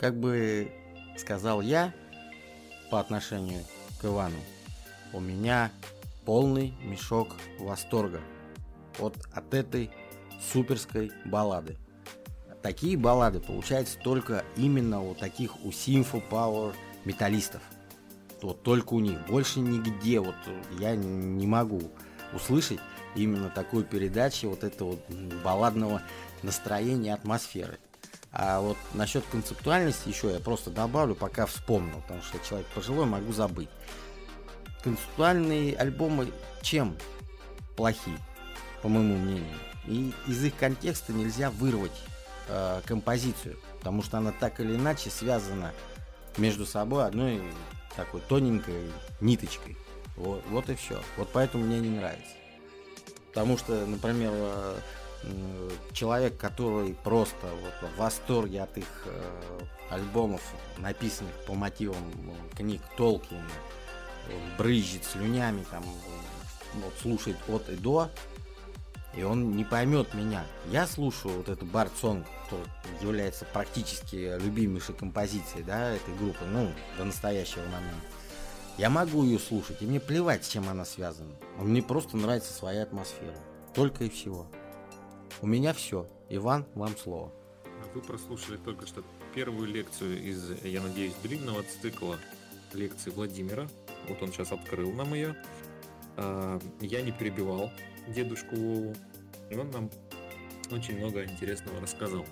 Как 0.00 0.18
бы 0.18 0.72
сказал 1.18 1.60
я 1.60 1.92
по 2.90 3.00
отношению 3.00 3.62
к 4.00 4.06
Ивану, 4.06 4.38
у 5.12 5.20
меня 5.20 5.70
полный 6.24 6.72
мешок 6.82 7.36
восторга 7.58 8.22
от, 8.98 9.14
от 9.34 9.52
этой 9.52 9.90
суперской 10.40 11.12
баллады. 11.26 11.76
Такие 12.62 12.96
баллады 12.96 13.40
получаются 13.40 13.98
только 13.98 14.42
именно 14.56 15.02
у 15.02 15.14
таких 15.14 15.62
у 15.66 15.70
Симфо 15.70 16.22
Power 16.30 16.74
металлистов. 17.04 17.60
Вот 18.40 18.62
только 18.62 18.94
у 18.94 19.00
них. 19.00 19.18
Больше 19.26 19.60
нигде 19.60 20.18
вот 20.18 20.34
я 20.78 20.96
не 20.96 21.46
могу 21.46 21.82
услышать 22.32 22.80
именно 23.14 23.50
такой 23.50 23.84
передачи 23.84 24.46
вот 24.46 24.64
этого 24.64 24.98
балладного 25.44 26.00
настроения, 26.42 27.12
атмосферы. 27.12 27.78
А 28.32 28.60
вот 28.60 28.76
насчет 28.94 29.24
концептуальности 29.26 30.08
еще 30.08 30.32
я 30.32 30.38
просто 30.38 30.70
добавлю, 30.70 31.14
пока 31.14 31.46
вспомнил, 31.46 32.00
потому 32.02 32.22
что 32.22 32.38
человек 32.38 32.68
пожилой, 32.68 33.06
могу 33.06 33.32
забыть. 33.32 33.68
Концептуальные 34.84 35.76
альбомы 35.76 36.32
чем 36.62 36.96
плохи, 37.76 38.16
по 38.82 38.88
моему 38.88 39.16
мнению? 39.16 39.58
И 39.86 40.12
из 40.28 40.44
их 40.44 40.54
контекста 40.56 41.12
нельзя 41.12 41.50
вырвать 41.50 41.98
э, 42.48 42.80
композицию, 42.86 43.58
потому 43.78 44.02
что 44.02 44.18
она 44.18 44.30
так 44.30 44.60
или 44.60 44.76
иначе 44.76 45.10
связана 45.10 45.72
между 46.36 46.66
собой 46.66 47.06
одной 47.06 47.42
такой 47.96 48.20
тоненькой 48.20 48.92
ниточкой. 49.20 49.76
Вот, 50.16 50.44
вот 50.50 50.68
и 50.68 50.74
все. 50.76 51.00
Вот 51.16 51.30
поэтому 51.32 51.64
мне 51.64 51.80
не 51.80 51.90
нравится. 51.90 52.34
Потому 53.28 53.58
что, 53.58 53.86
например, 53.86 54.30
э, 54.32 54.76
человек, 55.92 56.36
который 56.36 56.94
просто 56.94 57.46
вот 57.46 57.90
в 57.90 57.96
восторге 57.98 58.62
от 58.62 58.78
их 58.78 58.86
э, 59.06 59.60
альбомов, 59.90 60.40
написанных 60.78 61.34
по 61.46 61.54
мотивам 61.54 61.96
э, 61.96 62.56
книг 62.56 62.80
Толкина, 62.96 63.42
э, 64.28 64.32
брызжет 64.56 65.04
слюнями, 65.04 65.64
там, 65.70 65.82
э, 65.82 66.80
вот, 66.82 66.94
слушает 67.00 67.36
от 67.48 67.68
и 67.68 67.76
до, 67.76 68.10
и 69.14 69.22
он 69.22 69.56
не 69.56 69.64
поймет 69.64 70.14
меня. 70.14 70.44
Я 70.70 70.86
слушаю 70.86 71.38
вот 71.38 71.48
эту 71.48 71.66
Барт 71.66 71.92
Сонг, 72.00 72.26
который 72.44 72.66
является 73.02 73.44
практически 73.44 74.38
любимейшей 74.40 74.94
композицией, 74.94 75.64
да, 75.64 75.90
этой 75.90 76.14
группы, 76.16 76.44
ну, 76.44 76.72
до 76.96 77.04
настоящего 77.04 77.64
момента. 77.64 78.06
Я 78.78 78.88
могу 78.88 79.24
ее 79.24 79.38
слушать, 79.38 79.82
и 79.82 79.86
мне 79.86 80.00
плевать, 80.00 80.44
с 80.44 80.48
чем 80.48 80.68
она 80.68 80.84
связана. 80.84 81.34
Мне 81.58 81.82
просто 81.82 82.16
нравится 82.16 82.52
своя 82.52 82.84
атмосфера. 82.84 83.36
Только 83.74 84.04
и 84.04 84.08
всего. 84.08 84.46
У 85.40 85.46
меня 85.46 85.72
все. 85.72 86.06
Иван, 86.28 86.66
вам 86.74 86.96
слово. 86.96 87.32
Вы 87.94 88.00
прослушали 88.02 88.56
только 88.56 88.86
что 88.86 89.02
первую 89.34 89.68
лекцию 89.68 90.22
из, 90.22 90.62
я 90.62 90.82
надеюсь, 90.82 91.14
длинного 91.22 91.62
цикла 91.62 92.18
лекций 92.72 93.12
Владимира. 93.12 93.68
Вот 94.08 94.22
он 94.22 94.32
сейчас 94.32 94.52
открыл 94.52 94.92
нам 94.92 95.14
ее. 95.14 95.36
А, 96.16 96.60
Я 96.80 97.02
не 97.02 97.12
перебивал 97.12 97.70
дедушку 98.08 98.54
Вову, 98.56 98.94
и 99.50 99.56
он 99.56 99.70
нам 99.70 99.90
очень 100.70 100.98
много 100.98 101.24
интересного 101.24 101.80
рассказал. 101.80 102.24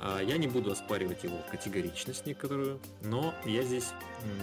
А 0.00 0.20
Я 0.20 0.36
не 0.36 0.46
буду 0.46 0.70
оспаривать 0.70 1.24
его 1.24 1.38
категоричность 1.50 2.26
некоторую, 2.26 2.80
но 3.02 3.34
я 3.44 3.62
здесь, 3.62 3.90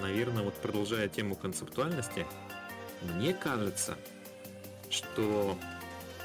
наверное, 0.02 0.44
вот 0.44 0.56
продолжая 0.56 1.08
тему 1.08 1.36
концептуальности, 1.36 2.26
мне 3.16 3.34
кажется, 3.34 3.98
что 4.90 5.58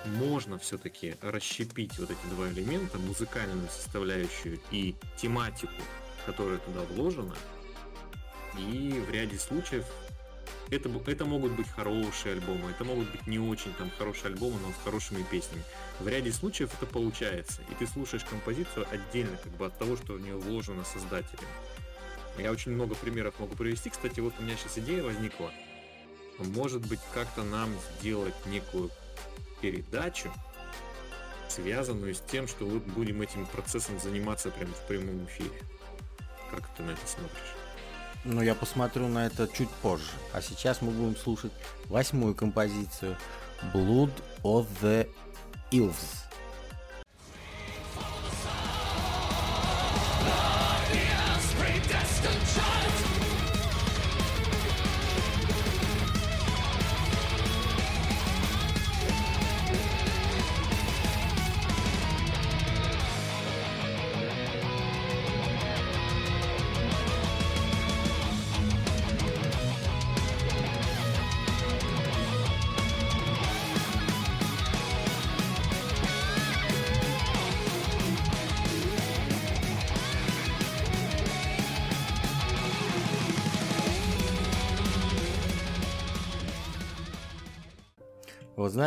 можно 0.05 0.59
все-таки 0.59 1.17
расщепить 1.21 1.99
вот 1.99 2.11
эти 2.11 2.27
два 2.31 2.49
элемента, 2.49 2.99
музыкальную 2.99 3.69
составляющую 3.69 4.61
и 4.71 4.95
тематику, 5.17 5.73
которая 6.27 6.59
туда 6.59 6.81
вложена. 6.83 7.35
И 8.59 9.03
в 9.07 9.11
ряде 9.11 9.39
случаев 9.39 9.85
это, 10.71 10.89
это 11.07 11.25
могут 11.25 11.53
быть 11.53 11.69
хорошие 11.69 12.35
альбомы, 12.35 12.71
это 12.71 12.85
могут 12.85 13.11
быть 13.11 13.27
не 13.27 13.39
очень 13.39 13.73
там 13.75 13.91
хорошие 13.99 14.27
альбомы, 14.27 14.59
но 14.61 14.73
с 14.73 14.85
хорошими 14.85 15.23
песнями. 15.25 15.65
В 15.99 16.09
ряде 16.09 16.33
случаев 16.33 16.73
это 16.75 16.87
получается, 16.87 17.63
и 17.71 17.75
ты 17.75 17.87
слушаешь 17.87 18.25
композицию 18.25 18.87
отдельно 18.91 19.37
как 19.37 19.53
бы 19.53 19.67
от 19.67 19.79
того, 19.79 19.97
что 19.97 20.15
в 20.15 20.21
нее 20.21 20.37
вложено 20.37 20.85
создателем. 20.85 21.49
Я 22.39 22.53
очень 22.53 22.73
много 22.73 22.95
примеров 22.95 23.39
могу 23.39 23.55
привести. 23.57 23.91
Кстати, 23.91 24.21
вот 24.21 24.35
у 24.39 24.43
меня 24.43 24.57
сейчас 24.57 24.79
идея 24.79 25.03
возникла. 25.03 25.51
Может 26.39 26.87
быть, 26.87 27.01
как-то 27.13 27.43
нам 27.43 27.71
сделать 27.99 28.35
некую 28.47 28.91
передачу, 29.61 30.33
связанную 31.49 32.15
с 32.15 32.21
тем, 32.21 32.49
что 32.49 32.65
вот 32.67 32.83
будем 32.85 33.23
этим 33.23 33.47
процессом 33.47 33.99
заниматься 33.99 34.51
прямо 34.51 34.73
в 34.73 34.87
прямом 34.87 35.25
эфире. 35.27 35.63
Как 36.51 36.69
ты 36.77 36.83
на 36.83 36.91
это 36.91 37.07
смотришь? 37.07 37.55
Но 38.25 38.43
я 38.43 38.55
посмотрю 38.55 39.09
на 39.09 39.27
это 39.27 39.49
чуть 39.49 39.71
позже. 39.83 40.11
А 40.33 40.43
сейчас 40.43 40.83
мы 40.83 40.91
будем 40.91 41.17
слушать 41.17 41.53
восьмую 41.87 42.35
композицию 42.35 43.17
Blood 43.73 44.13
of 44.43 44.67
the 44.83 45.09
Ilves. 45.71 46.30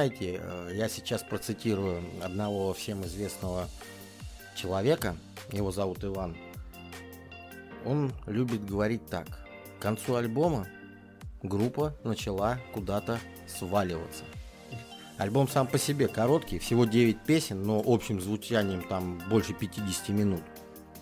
Знаете, 0.03 0.41
э, 0.43 0.71
я 0.75 0.89
сейчас 0.89 1.23
процитирую 1.23 2.03
одного 2.21 2.73
всем 2.73 3.05
известного 3.05 3.69
человека, 4.53 5.15
его 5.49 5.71
зовут 5.71 6.03
Иван. 6.03 6.35
Он 7.85 8.11
любит 8.27 8.65
говорить 8.65 9.05
так. 9.07 9.27
К 9.79 9.81
концу 9.81 10.15
альбома 10.15 10.67
группа 11.41 11.95
начала 12.03 12.59
куда-то 12.73 13.17
сваливаться. 13.47 14.25
Альбом 15.17 15.47
сам 15.47 15.67
по 15.67 15.77
себе 15.77 16.09
короткий, 16.09 16.59
всего 16.59 16.83
9 16.83 17.21
песен, 17.21 17.63
но 17.63 17.81
общим 17.85 18.19
звучанием 18.19 18.85
там 18.85 19.21
больше 19.29 19.53
50 19.53 20.09
минут. 20.09 20.43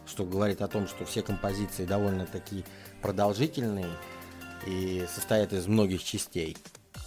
Что 0.05 0.25
говорит 0.25 0.61
о 0.61 0.67
том, 0.67 0.87
что 0.87 1.05
все 1.05 1.23
композиции 1.23 1.85
довольно-таки 1.85 2.65
продолжительные 3.01 3.89
и 4.67 5.07
состоят 5.11 5.53
из 5.53 5.65
многих 5.65 6.03
частей. 6.03 6.55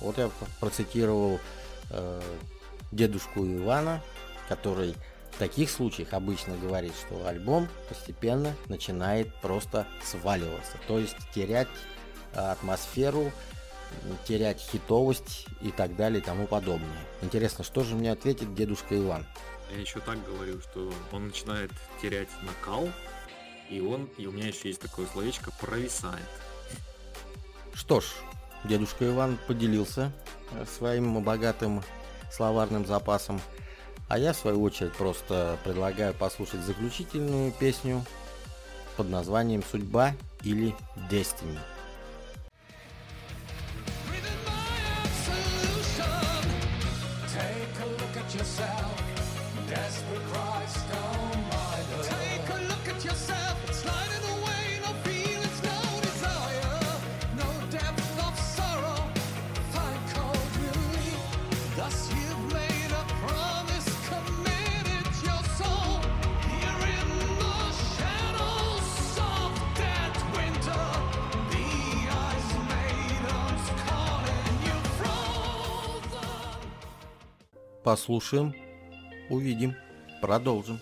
Вот 0.01 0.19
я 0.19 0.29
процитировал 0.59 1.39
э, 1.91 2.21
дедушку 2.93 3.47
Ивана, 3.47 4.03
который 4.49 4.95
в 5.33 5.39
таких 5.39 5.71
случаях 5.71 6.13
обычно 6.13 6.57
говорит, 6.57 6.93
что 6.95 7.27
альбом 7.27 7.69
постепенно 7.89 8.55
начинает 8.69 9.35
просто 9.41 9.87
сваливаться, 10.03 10.79
то 10.87 10.99
есть 10.99 11.17
терять 11.35 11.69
э, 12.35 12.39
атмосферу, 12.39 13.33
терять 14.27 14.61
хитовость 14.61 15.47
и 15.61 15.71
так 15.71 15.97
далее 15.97 16.21
и 16.21 16.25
тому 16.25 16.47
подобное. 16.47 17.07
Интересно, 17.23 17.65
что 17.65 17.85
же 17.85 17.95
мне 17.95 18.13
ответит 18.13 18.55
дедушка 18.55 18.97
Иван? 18.97 19.27
Я 19.73 19.81
еще 19.81 20.01
так 20.01 20.25
говорю, 20.25 20.61
что 20.61 20.93
он 21.11 21.29
начинает 21.29 21.71
терять 22.01 22.29
накал, 22.43 22.89
и 23.71 23.81
он, 23.81 24.05
и 24.19 24.27
у 24.27 24.33
меня 24.33 24.49
еще 24.49 24.69
есть 24.69 24.81
такое 24.81 25.07
словечко, 25.07 25.51
провисает. 25.61 26.29
Что 27.73 28.01
ж, 28.01 28.05
дедушка 28.65 29.09
Иван 29.09 29.39
поделился 29.47 30.13
э, 30.53 30.65
своим 30.67 31.23
богатым 31.23 31.83
словарным 32.31 32.87
запасом, 32.87 33.41
а 34.09 34.19
я 34.19 34.33
в 34.33 34.37
свою 34.37 34.63
очередь 34.63 34.93
просто 34.93 35.59
предлагаю 35.65 36.15
послушать 36.15 36.61
заключительную 36.61 37.53
песню 37.53 38.05
под 38.97 39.09
названием 39.09 39.63
«Судьба» 39.71 40.13
или 40.43 40.75
«Destiny». 41.11 41.59
Послушаем, 77.95 78.57
увидим, 79.31 79.77
продолжим. 80.21 80.81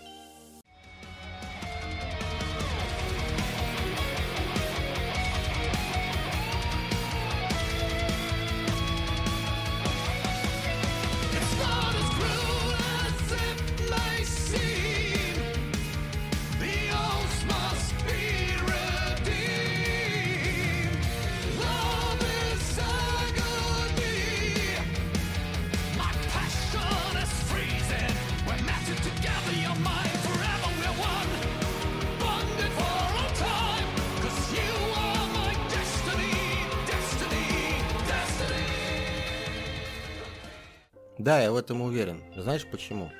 Этом 41.63 41.81
уверен. 41.81 42.21
Знаешь 42.35 42.65
почему? 42.69 43.11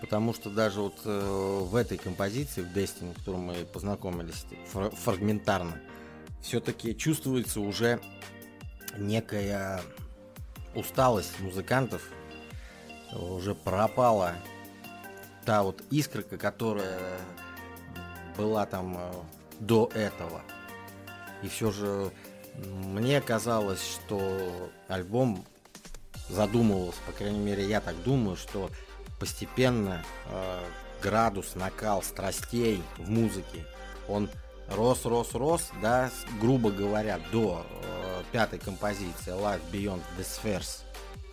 Потому 0.00 0.32
что 0.32 0.50
даже 0.50 0.80
вот 0.80 0.94
э, 1.04 1.58
в 1.62 1.74
этой 1.74 1.98
композиции, 1.98 2.62
в 2.62 2.66
Destiny, 2.66 3.12
в 3.12 3.18
которой 3.18 3.38
мы 3.38 3.54
познакомились 3.64 4.46
фр- 4.72 4.94
фрагментарно, 4.94 5.80
все-таки 6.40 6.96
чувствуется 6.96 7.60
уже 7.60 8.00
некая 8.96 9.80
усталость 10.74 11.40
музыкантов, 11.40 12.08
уже 13.12 13.54
пропала 13.56 14.34
та 15.44 15.62
вот 15.64 15.82
искорка, 15.90 16.38
которая 16.38 17.18
была 18.36 18.66
там 18.66 18.96
э, 18.98 19.12
до 19.58 19.90
этого. 19.94 20.42
И 21.42 21.48
все 21.48 21.72
же 21.72 22.12
мне 22.64 23.20
казалось, 23.20 23.82
что 23.82 24.70
альбом 24.88 25.44
задумывался, 26.28 26.98
по 27.06 27.12
крайней 27.12 27.38
мере, 27.38 27.66
я 27.66 27.80
так 27.80 28.02
думаю, 28.02 28.36
что 28.36 28.70
постепенно 29.18 30.04
э, 30.26 30.60
градус, 31.02 31.54
накал 31.54 32.02
страстей 32.02 32.82
в 32.96 33.10
музыке, 33.10 33.66
он 34.08 34.28
рос, 34.68 35.04
рос, 35.04 35.34
рос, 35.34 35.70
да, 35.82 36.10
грубо 36.40 36.70
говоря, 36.70 37.20
до 37.32 37.64
э, 37.66 38.22
пятой 38.32 38.58
композиции 38.58 39.32
Life 39.32 39.62
Beyond 39.72 40.02
the 40.18 40.24
Spheres, 40.24 40.82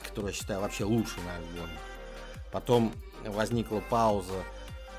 которую 0.03 0.31
я 0.31 0.37
считаю 0.37 0.61
вообще 0.61 0.83
лучшей 0.83 1.21
на 1.23 1.35
альбоме. 1.35 1.79
Потом 2.51 2.93
возникла 3.25 3.81
пауза 3.89 4.43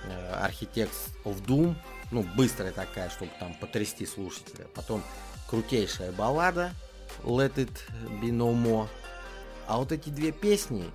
э, 0.05 0.47
Architects 0.47 1.11
of 1.25 1.45
Doom, 1.45 1.75
ну, 2.11 2.23
быстрая 2.37 2.73
такая, 2.73 3.11
чтобы 3.11 3.33
там 3.41 3.55
потрясти 3.55 4.07
слушателя. 4.07 4.67
Потом 4.75 5.03
крутейшая 5.49 6.13
баллада 6.13 6.73
Let 7.25 7.55
It 7.55 7.73
Be 8.21 8.31
No 8.31 8.53
More, 8.55 8.89
а 9.67 9.79
вот 9.79 9.93
эти 9.93 10.09
две 10.09 10.33
песни, 10.33 10.91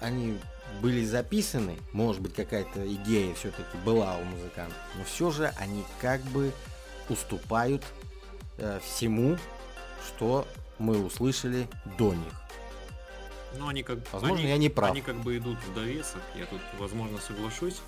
они 0.00 0.38
были 0.80 1.04
записаны, 1.04 1.76
может 1.92 2.22
быть 2.22 2.34
какая-то 2.34 2.86
идея 2.94 3.34
все-таки 3.34 3.76
была 3.84 4.16
у 4.16 4.24
музыкантов, 4.24 4.78
но 4.96 5.04
все 5.04 5.30
же 5.30 5.52
они 5.58 5.84
как 6.00 6.20
бы 6.22 6.52
уступают 7.08 7.82
э, 8.58 8.80
всему, 8.82 9.36
что 10.06 10.46
мы 10.78 11.04
услышали 11.04 11.68
до 11.98 12.14
них. 12.14 12.32
Ну, 13.58 13.68
они 13.68 13.82
как 13.82 13.98
Возможно, 14.12 14.38
они, 14.38 14.48
я 14.48 14.56
не 14.56 14.70
прав. 14.70 14.90
Они 14.90 15.02
как 15.02 15.16
бы 15.16 15.36
идут 15.36 15.58
в 15.58 15.74
довесок, 15.74 16.22
я 16.34 16.46
тут, 16.46 16.60
возможно, 16.78 17.18
соглашусь. 17.18 17.80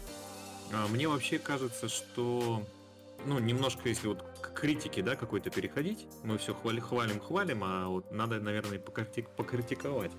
А, 0.73 0.87
мне 0.89 1.09
вообще 1.09 1.39
кажется, 1.39 1.89
что 1.89 2.63
ну, 3.27 3.39
немножко, 3.39 3.89
если 3.89 4.09
вот 4.09 4.23
к 4.41 4.53
критике, 4.53 5.03
да, 5.03 5.17
какой-то 5.17 5.51
переходить, 5.51 6.07
мы 6.23 6.39
все 6.39 6.55
хвали, 6.55 6.81
хвалим, 6.81 7.21
хвалим, 7.21 7.65
а 7.65 7.89
вот 7.89 8.11
надо, 8.13 8.41
наверное, 8.41 8.79
покритик, 8.79 9.29
покритиковать. 9.31 10.13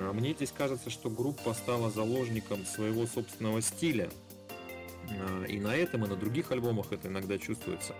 А 0.00 0.12
мне 0.12 0.32
здесь 0.32 0.52
кажется, 0.56 0.90
что 0.90 1.10
группа 1.10 1.54
стала 1.54 1.90
заложником 1.90 2.64
своего 2.64 3.06
собственного 3.06 3.60
стиля. 3.60 4.10
А, 5.10 5.44
и 5.44 5.58
на 5.58 5.74
этом, 5.74 6.04
и 6.04 6.08
на 6.08 6.16
других 6.16 6.50
альбомах 6.52 6.92
это 6.92 7.08
иногда 7.08 7.38
чувствуется. 7.38 7.94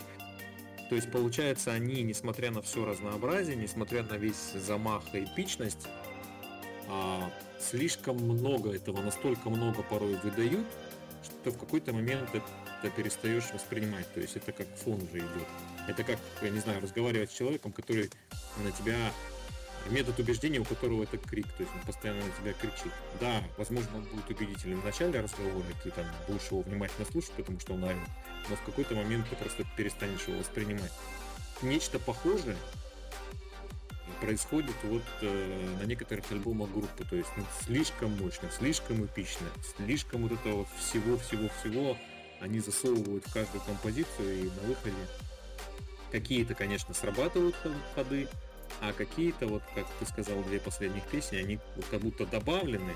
То 0.88 0.94
есть, 0.94 1.10
получается, 1.10 1.72
они, 1.72 2.02
несмотря 2.02 2.50
на 2.50 2.62
все 2.62 2.84
разнообразие, 2.84 3.56
несмотря 3.56 4.02
на 4.04 4.14
весь 4.14 4.52
замах 4.54 5.02
и 5.12 5.24
эпичность, 5.24 5.86
а, 6.88 7.30
слишком 7.60 8.16
много 8.16 8.72
этого, 8.72 9.02
настолько 9.02 9.50
много 9.50 9.82
порой 9.82 10.14
выдают, 10.22 10.66
что 11.22 11.50
в 11.50 11.58
какой-то 11.58 11.92
момент 11.92 12.30
это 12.32 12.46
перестаешь 12.82 13.50
воспринимать. 13.52 14.12
То 14.12 14.20
есть 14.20 14.36
это 14.36 14.52
как 14.52 14.66
фон 14.76 15.02
уже 15.02 15.18
идет. 15.18 15.48
Это 15.88 16.04
как, 16.04 16.18
я 16.42 16.50
не 16.50 16.60
знаю, 16.60 16.80
разговаривать 16.80 17.30
с 17.30 17.34
человеком, 17.34 17.72
который 17.72 18.10
на 18.58 18.70
тебя 18.72 18.96
метод 19.90 20.18
убеждения, 20.18 20.60
у 20.60 20.64
которого 20.64 21.04
это 21.04 21.16
крик, 21.18 21.46
то 21.52 21.62
есть 21.62 21.72
он 21.74 21.80
постоянно 21.82 22.24
на 22.24 22.32
тебя 22.32 22.52
кричит. 22.52 22.92
Да, 23.20 23.42
возможно, 23.56 23.98
он 23.98 24.04
будет 24.04 24.28
убедителен 24.28 24.80
в 24.80 24.84
начале 24.84 25.20
разговора, 25.20 25.64
ты 25.82 25.90
там 25.90 26.04
будешь 26.26 26.50
его 26.50 26.62
внимательно 26.62 27.06
слушать, 27.06 27.32
потому 27.32 27.58
что 27.60 27.74
он 27.74 27.84
орет, 27.84 27.96
но 28.50 28.56
в 28.56 28.62
какой-то 28.62 28.94
момент 28.94 29.28
ты 29.30 29.36
просто 29.36 29.64
перестанешь 29.76 30.26
его 30.26 30.38
воспринимать. 30.38 30.92
Нечто 31.62 31.98
похожее 31.98 32.56
происходит 34.20 34.74
вот 34.84 35.02
э, 35.22 35.76
на 35.80 35.86
некоторых 35.86 36.30
альбомах 36.32 36.70
группы, 36.70 37.04
то 37.04 37.16
есть 37.16 37.30
ну, 37.36 37.44
слишком 37.64 38.10
мощно, 38.18 38.50
слишком 38.50 39.04
эпично, 39.04 39.46
слишком 39.76 40.22
вот 40.22 40.32
этого 40.32 40.66
всего-всего-всего 40.78 41.96
они 42.40 42.60
засовывают 42.60 43.26
в 43.26 43.32
каждую 43.32 43.60
композицию 43.62 44.38
и 44.38 44.42
на 44.44 44.62
выходе 44.68 44.96
какие-то, 46.12 46.54
конечно, 46.54 46.94
срабатывают 46.94 47.54
ходы, 47.94 48.28
а 48.80 48.92
какие-то, 48.92 49.46
вот 49.46 49.62
как 49.74 49.86
ты 49.98 50.06
сказал, 50.06 50.42
две 50.44 50.60
последних 50.60 51.02
песни, 51.04 51.36
они 51.36 51.58
вот 51.76 51.84
как 51.90 52.00
будто 52.00 52.26
добавлены, 52.26 52.94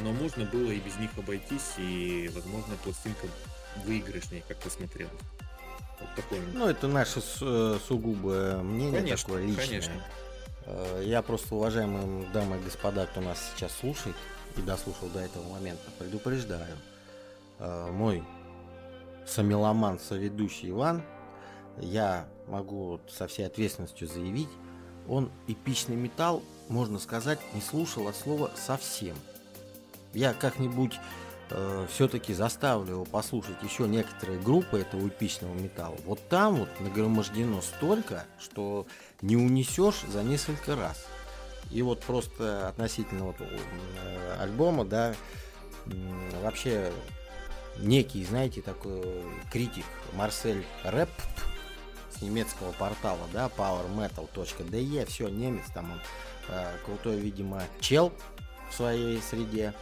но 0.00 0.12
можно 0.12 0.44
было 0.44 0.70
и 0.70 0.78
без 0.80 0.96
них 0.98 1.10
обойтись, 1.16 1.74
и, 1.78 2.30
возможно, 2.34 2.74
пластинка 2.82 3.26
выигрышнее 3.84 4.42
как-то 4.46 4.70
смотрелась. 4.70 5.12
Вот 6.00 6.08
такое. 6.16 6.40
Ну, 6.52 6.68
это 6.68 6.88
наше 6.88 7.20
с- 7.20 7.80
сугубое 7.86 8.58
мнение 8.62 9.00
Конечно, 9.00 9.26
такое 9.28 9.46
личное. 9.46 9.66
конечно. 9.66 10.04
Э, 10.66 11.02
Я 11.06 11.22
просто, 11.22 11.54
уважаемые 11.54 12.26
дамы 12.30 12.56
и 12.58 12.60
господа, 12.60 13.06
кто 13.06 13.20
нас 13.20 13.38
сейчас 13.54 13.72
слушает 13.76 14.16
и 14.56 14.60
дослушал 14.62 15.08
до 15.08 15.20
этого 15.20 15.48
момента, 15.50 15.82
предупреждаю. 15.98 16.76
Э, 17.58 17.90
Мой 17.92 18.22
самиломан, 19.26 19.98
соведущий 19.98 20.70
Иван, 20.70 21.02
я 21.78 22.26
могу 22.46 23.00
со 23.08 23.26
всей 23.26 23.46
ответственностью 23.46 24.08
заявить, 24.08 24.50
он 25.08 25.30
эпичный 25.46 25.96
металл, 25.96 26.42
можно 26.68 26.98
сказать, 26.98 27.38
не 27.54 27.60
слушал 27.60 28.08
от 28.08 28.16
слова 28.16 28.50
совсем. 28.54 29.16
Я 30.12 30.32
как-нибудь 30.32 30.98
все-таки 31.88 32.32
заставлю 32.32 32.92
его 32.92 33.04
послушать 33.04 33.62
еще 33.62 33.86
некоторые 33.86 34.40
группы 34.40 34.78
этого 34.78 35.06
эпичного 35.08 35.54
металла. 35.54 35.96
Вот 36.06 36.26
там 36.28 36.56
вот 36.56 36.68
нагромождено 36.80 37.60
столько, 37.60 38.24
что 38.38 38.86
не 39.20 39.36
унесешь 39.36 40.02
за 40.08 40.22
несколько 40.22 40.74
раз. 40.74 41.04
И 41.70 41.82
вот 41.82 42.00
просто 42.00 42.68
относительно 42.68 43.26
вот, 43.26 43.36
э, 43.40 44.36
альбома, 44.40 44.84
да, 44.84 45.14
м, 45.86 46.30
вообще 46.42 46.90
некий, 47.78 48.24
знаете, 48.24 48.62
такой 48.62 49.02
критик 49.50 49.84
Марсель 50.14 50.64
Рэп 50.84 51.10
с 52.10 52.22
немецкого 52.22 52.72
портала, 52.72 53.26
да, 53.32 53.50
powermetal.de, 53.56 55.06
все, 55.06 55.28
немец, 55.28 55.64
там 55.72 55.92
он 55.92 56.00
э, 56.48 56.76
крутой, 56.84 57.16
видимо, 57.16 57.62
чел 57.80 58.12
в 58.70 58.74
своей 58.74 59.20
среде. 59.20 59.74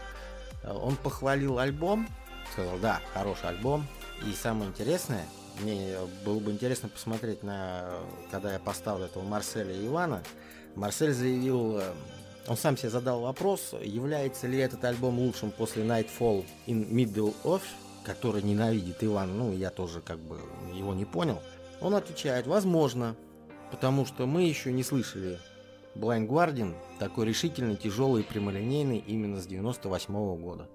Э, 0.62 0.72
Он 0.72 0.96
похвалил 0.96 1.58
альбом, 1.58 2.08
сказал, 2.52 2.78
да, 2.78 3.00
хороший 3.12 3.48
альбом. 3.48 3.86
И 4.26 4.32
самое 4.32 4.70
интересное, 4.70 5.26
мне 5.60 5.96
было 6.24 6.38
бы 6.38 6.50
интересно 6.52 6.88
посмотреть 6.88 7.42
на, 7.42 7.90
когда 8.30 8.52
я 8.52 8.58
поставлю 8.58 9.06
этого 9.06 9.24
Марселя 9.24 9.72
и 9.72 9.86
Ивана, 9.86 10.22
Марсель 10.76 11.12
заявил, 11.12 11.78
э, 11.78 11.92
он 12.48 12.56
сам 12.56 12.76
себе 12.76 12.90
задал 12.90 13.20
вопрос, 13.20 13.74
является 13.80 14.46
ли 14.46 14.58
этот 14.58 14.84
альбом 14.84 15.18
лучшим 15.18 15.50
после 15.50 15.84
Nightfall 15.84 16.44
in 16.66 16.88
Middle 16.88 17.34
of, 17.44 17.62
который 18.04 18.42
ненавидит 18.42 19.02
Иван, 19.04 19.36
ну, 19.36 19.52
я 19.52 19.70
тоже 19.70 20.00
как 20.00 20.18
бы 20.18 20.40
его 20.74 20.92
не 20.94 21.04
понял. 21.04 21.40
Он 21.80 21.94
отвечает, 21.94 22.46
возможно, 22.46 23.16
потому 23.70 24.04
что 24.06 24.26
мы 24.26 24.42
еще 24.42 24.72
не 24.72 24.82
слышали 24.82 25.38
Blind 25.94 26.26
Guardian 26.26 26.74
такой 26.98 27.26
решительный, 27.26 27.76
тяжелый 27.76 28.24
прямолинейный 28.24 28.98
именно 28.98 29.40
с 29.40 29.46
98 29.46 30.12
года. 30.40 30.68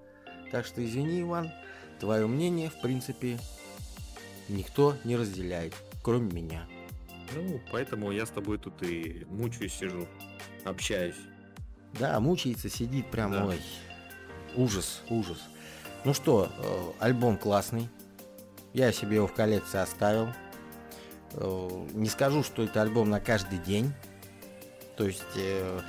Так 0.51 0.65
что 0.65 0.83
извини, 0.83 1.21
Иван, 1.21 1.51
твое 1.99 2.27
мнение, 2.27 2.69
в 2.69 2.79
принципе, 2.81 3.39
никто 4.47 4.95
не 5.03 5.15
разделяет, 5.17 5.73
кроме 6.01 6.31
меня. 6.31 6.65
Ну, 7.35 7.59
поэтому 7.71 8.11
я 8.11 8.25
с 8.25 8.29
тобой 8.29 8.57
тут 8.57 8.81
и 8.83 9.25
мучаюсь, 9.29 9.73
сижу, 9.73 10.07
общаюсь. 10.63 11.17
Да, 11.99 12.19
мучается, 12.19 12.69
сидит 12.69 13.09
прям, 13.09 13.31
Да. 13.31 13.45
ой, 13.45 13.61
ужас, 14.55 15.01
ужас. 15.09 15.39
Ну 16.03 16.13
что, 16.13 16.49
э, 16.57 16.91
альбом 16.99 17.37
классный, 17.37 17.89
я 18.73 18.91
себе 18.91 19.15
его 19.15 19.27
в 19.27 19.33
коллекции 19.33 19.79
оставил. 19.79 20.29
Э, 21.33 21.85
Не 21.93 22.09
скажу, 22.09 22.43
что 22.43 22.63
это 22.63 22.81
альбом 22.81 23.09
на 23.09 23.19
каждый 23.19 23.57
день, 23.59 23.91
то 24.95 25.05
есть 25.05 25.23
э, 25.35 25.81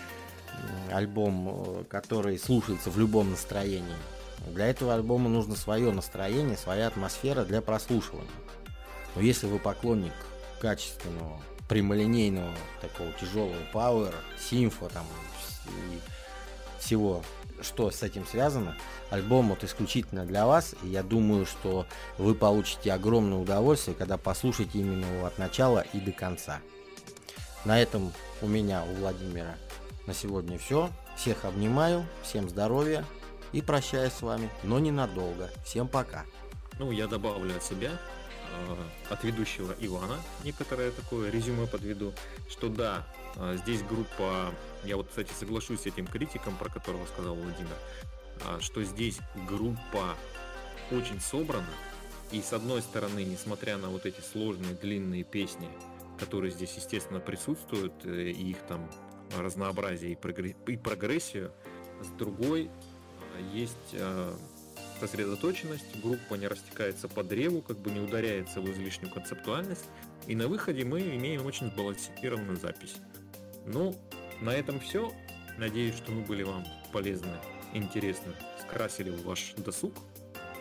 альбом, 0.92 1.48
э, 1.80 1.84
который 1.84 2.38
слушается 2.38 2.90
в 2.90 2.98
любом 2.98 3.30
настроении. 3.30 3.96
Для 4.48 4.66
этого 4.66 4.94
альбома 4.94 5.28
нужно 5.28 5.56
свое 5.56 5.92
настроение, 5.92 6.56
своя 6.56 6.86
атмосфера 6.86 7.44
для 7.44 7.60
прослушивания. 7.60 8.30
Но 9.14 9.20
если 9.20 9.46
вы 9.46 9.58
поклонник 9.58 10.12
качественного, 10.60 11.40
прямолинейного, 11.68 12.54
такого 12.80 13.12
тяжелого 13.20 13.56
пауэра, 13.72 14.16
симфа 14.40 14.88
там 14.88 15.04
и 15.68 16.00
всего, 16.78 17.22
что 17.60 17.90
с 17.90 18.02
этим 18.02 18.26
связано, 18.26 18.76
альбом 19.10 19.48
вот 19.48 19.64
исключительно 19.64 20.24
для 20.24 20.46
вас, 20.46 20.74
и 20.82 20.88
я 20.88 21.02
думаю, 21.02 21.46
что 21.46 21.86
вы 22.16 22.34
получите 22.34 22.92
огромное 22.92 23.38
удовольствие, 23.38 23.96
когда 23.96 24.16
послушаете 24.16 24.78
именно 24.78 25.04
его 25.04 25.26
от 25.26 25.38
начала 25.38 25.84
и 25.92 26.00
до 26.00 26.12
конца. 26.12 26.60
На 27.64 27.80
этом 27.80 28.12
у 28.40 28.46
меня, 28.46 28.84
у 28.84 28.94
Владимира 28.94 29.56
на 30.06 30.14
сегодня 30.14 30.58
все. 30.58 30.90
Всех 31.16 31.44
обнимаю, 31.44 32.06
всем 32.22 32.48
здоровья 32.48 33.04
и 33.52 33.60
прощаюсь 33.60 34.12
с 34.12 34.22
вами, 34.22 34.50
но 34.62 34.78
ненадолго. 34.78 35.50
Всем 35.64 35.88
пока. 35.88 36.24
Ну, 36.78 36.92
я 36.92 37.08
добавлю 37.08 37.56
от 37.56 37.64
себя, 37.64 37.90
от 39.08 39.24
ведущего 39.24 39.74
Ивана, 39.80 40.16
некоторое 40.44 40.90
такое 40.90 41.30
резюме 41.30 41.66
подведу, 41.66 42.12
что 42.48 42.68
да, 42.68 43.06
э, 43.36 43.56
здесь 43.62 43.82
группа, 43.82 44.52
я 44.84 44.96
вот, 44.96 45.08
кстати, 45.08 45.32
соглашусь 45.32 45.82
с 45.82 45.86
этим 45.86 46.06
критиком, 46.06 46.56
про 46.56 46.68
которого 46.68 47.06
сказал 47.06 47.34
Владимир, 47.34 47.76
а, 48.44 48.60
что 48.60 48.82
здесь 48.84 49.18
группа 49.48 50.14
очень 50.90 51.20
собрана, 51.20 51.66
и 52.30 52.42
с 52.42 52.52
одной 52.52 52.82
стороны, 52.82 53.24
несмотря 53.24 53.78
на 53.78 53.88
вот 53.88 54.06
эти 54.06 54.20
сложные 54.20 54.74
длинные 54.74 55.24
песни, 55.24 55.68
которые 56.18 56.50
здесь, 56.50 56.74
естественно, 56.76 57.20
присутствуют, 57.20 57.94
э, 58.04 58.30
и 58.30 58.50
их 58.50 58.58
там 58.68 58.90
разнообразие 59.36 60.12
и, 60.12 60.14
прогре- 60.14 60.56
и 60.66 60.76
прогрессию, 60.76 61.52
с 62.02 62.08
другой 62.18 62.70
есть 63.52 63.74
э, 63.92 64.34
сосредоточенность, 64.98 66.00
группа 66.02 66.34
не 66.34 66.46
растекается 66.46 67.08
по 67.08 67.22
древу, 67.22 67.62
как 67.62 67.78
бы 67.78 67.90
не 67.90 68.00
ударяется 68.00 68.60
в 68.60 68.70
излишнюю 68.70 69.12
концептуальность, 69.12 69.84
и 70.26 70.34
на 70.34 70.48
выходе 70.48 70.84
мы 70.84 71.00
имеем 71.00 71.46
очень 71.46 71.68
сбалансированную 71.68 72.56
запись. 72.56 72.96
Ну, 73.66 73.94
на 74.40 74.50
этом 74.50 74.80
все. 74.80 75.12
Надеюсь, 75.58 75.96
что 75.96 76.12
мы 76.12 76.22
были 76.22 76.42
вам 76.42 76.64
полезны, 76.92 77.36
интересны, 77.72 78.32
скрасили 78.60 79.10
ваш 79.10 79.54
досуг. 79.56 79.94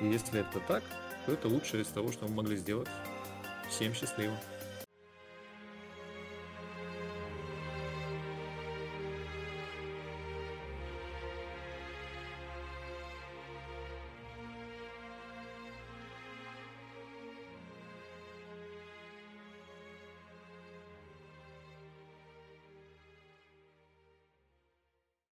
И 0.01 0.07
если 0.07 0.41
это 0.41 0.59
так, 0.67 0.83
то 1.25 1.33
это 1.33 1.47
лучшее 1.47 1.83
из 1.83 1.87
того, 1.87 2.11
что 2.11 2.27
мы 2.27 2.35
могли 2.35 2.57
сделать. 2.57 2.87
Всем 3.69 3.93
счастливо! 3.93 4.35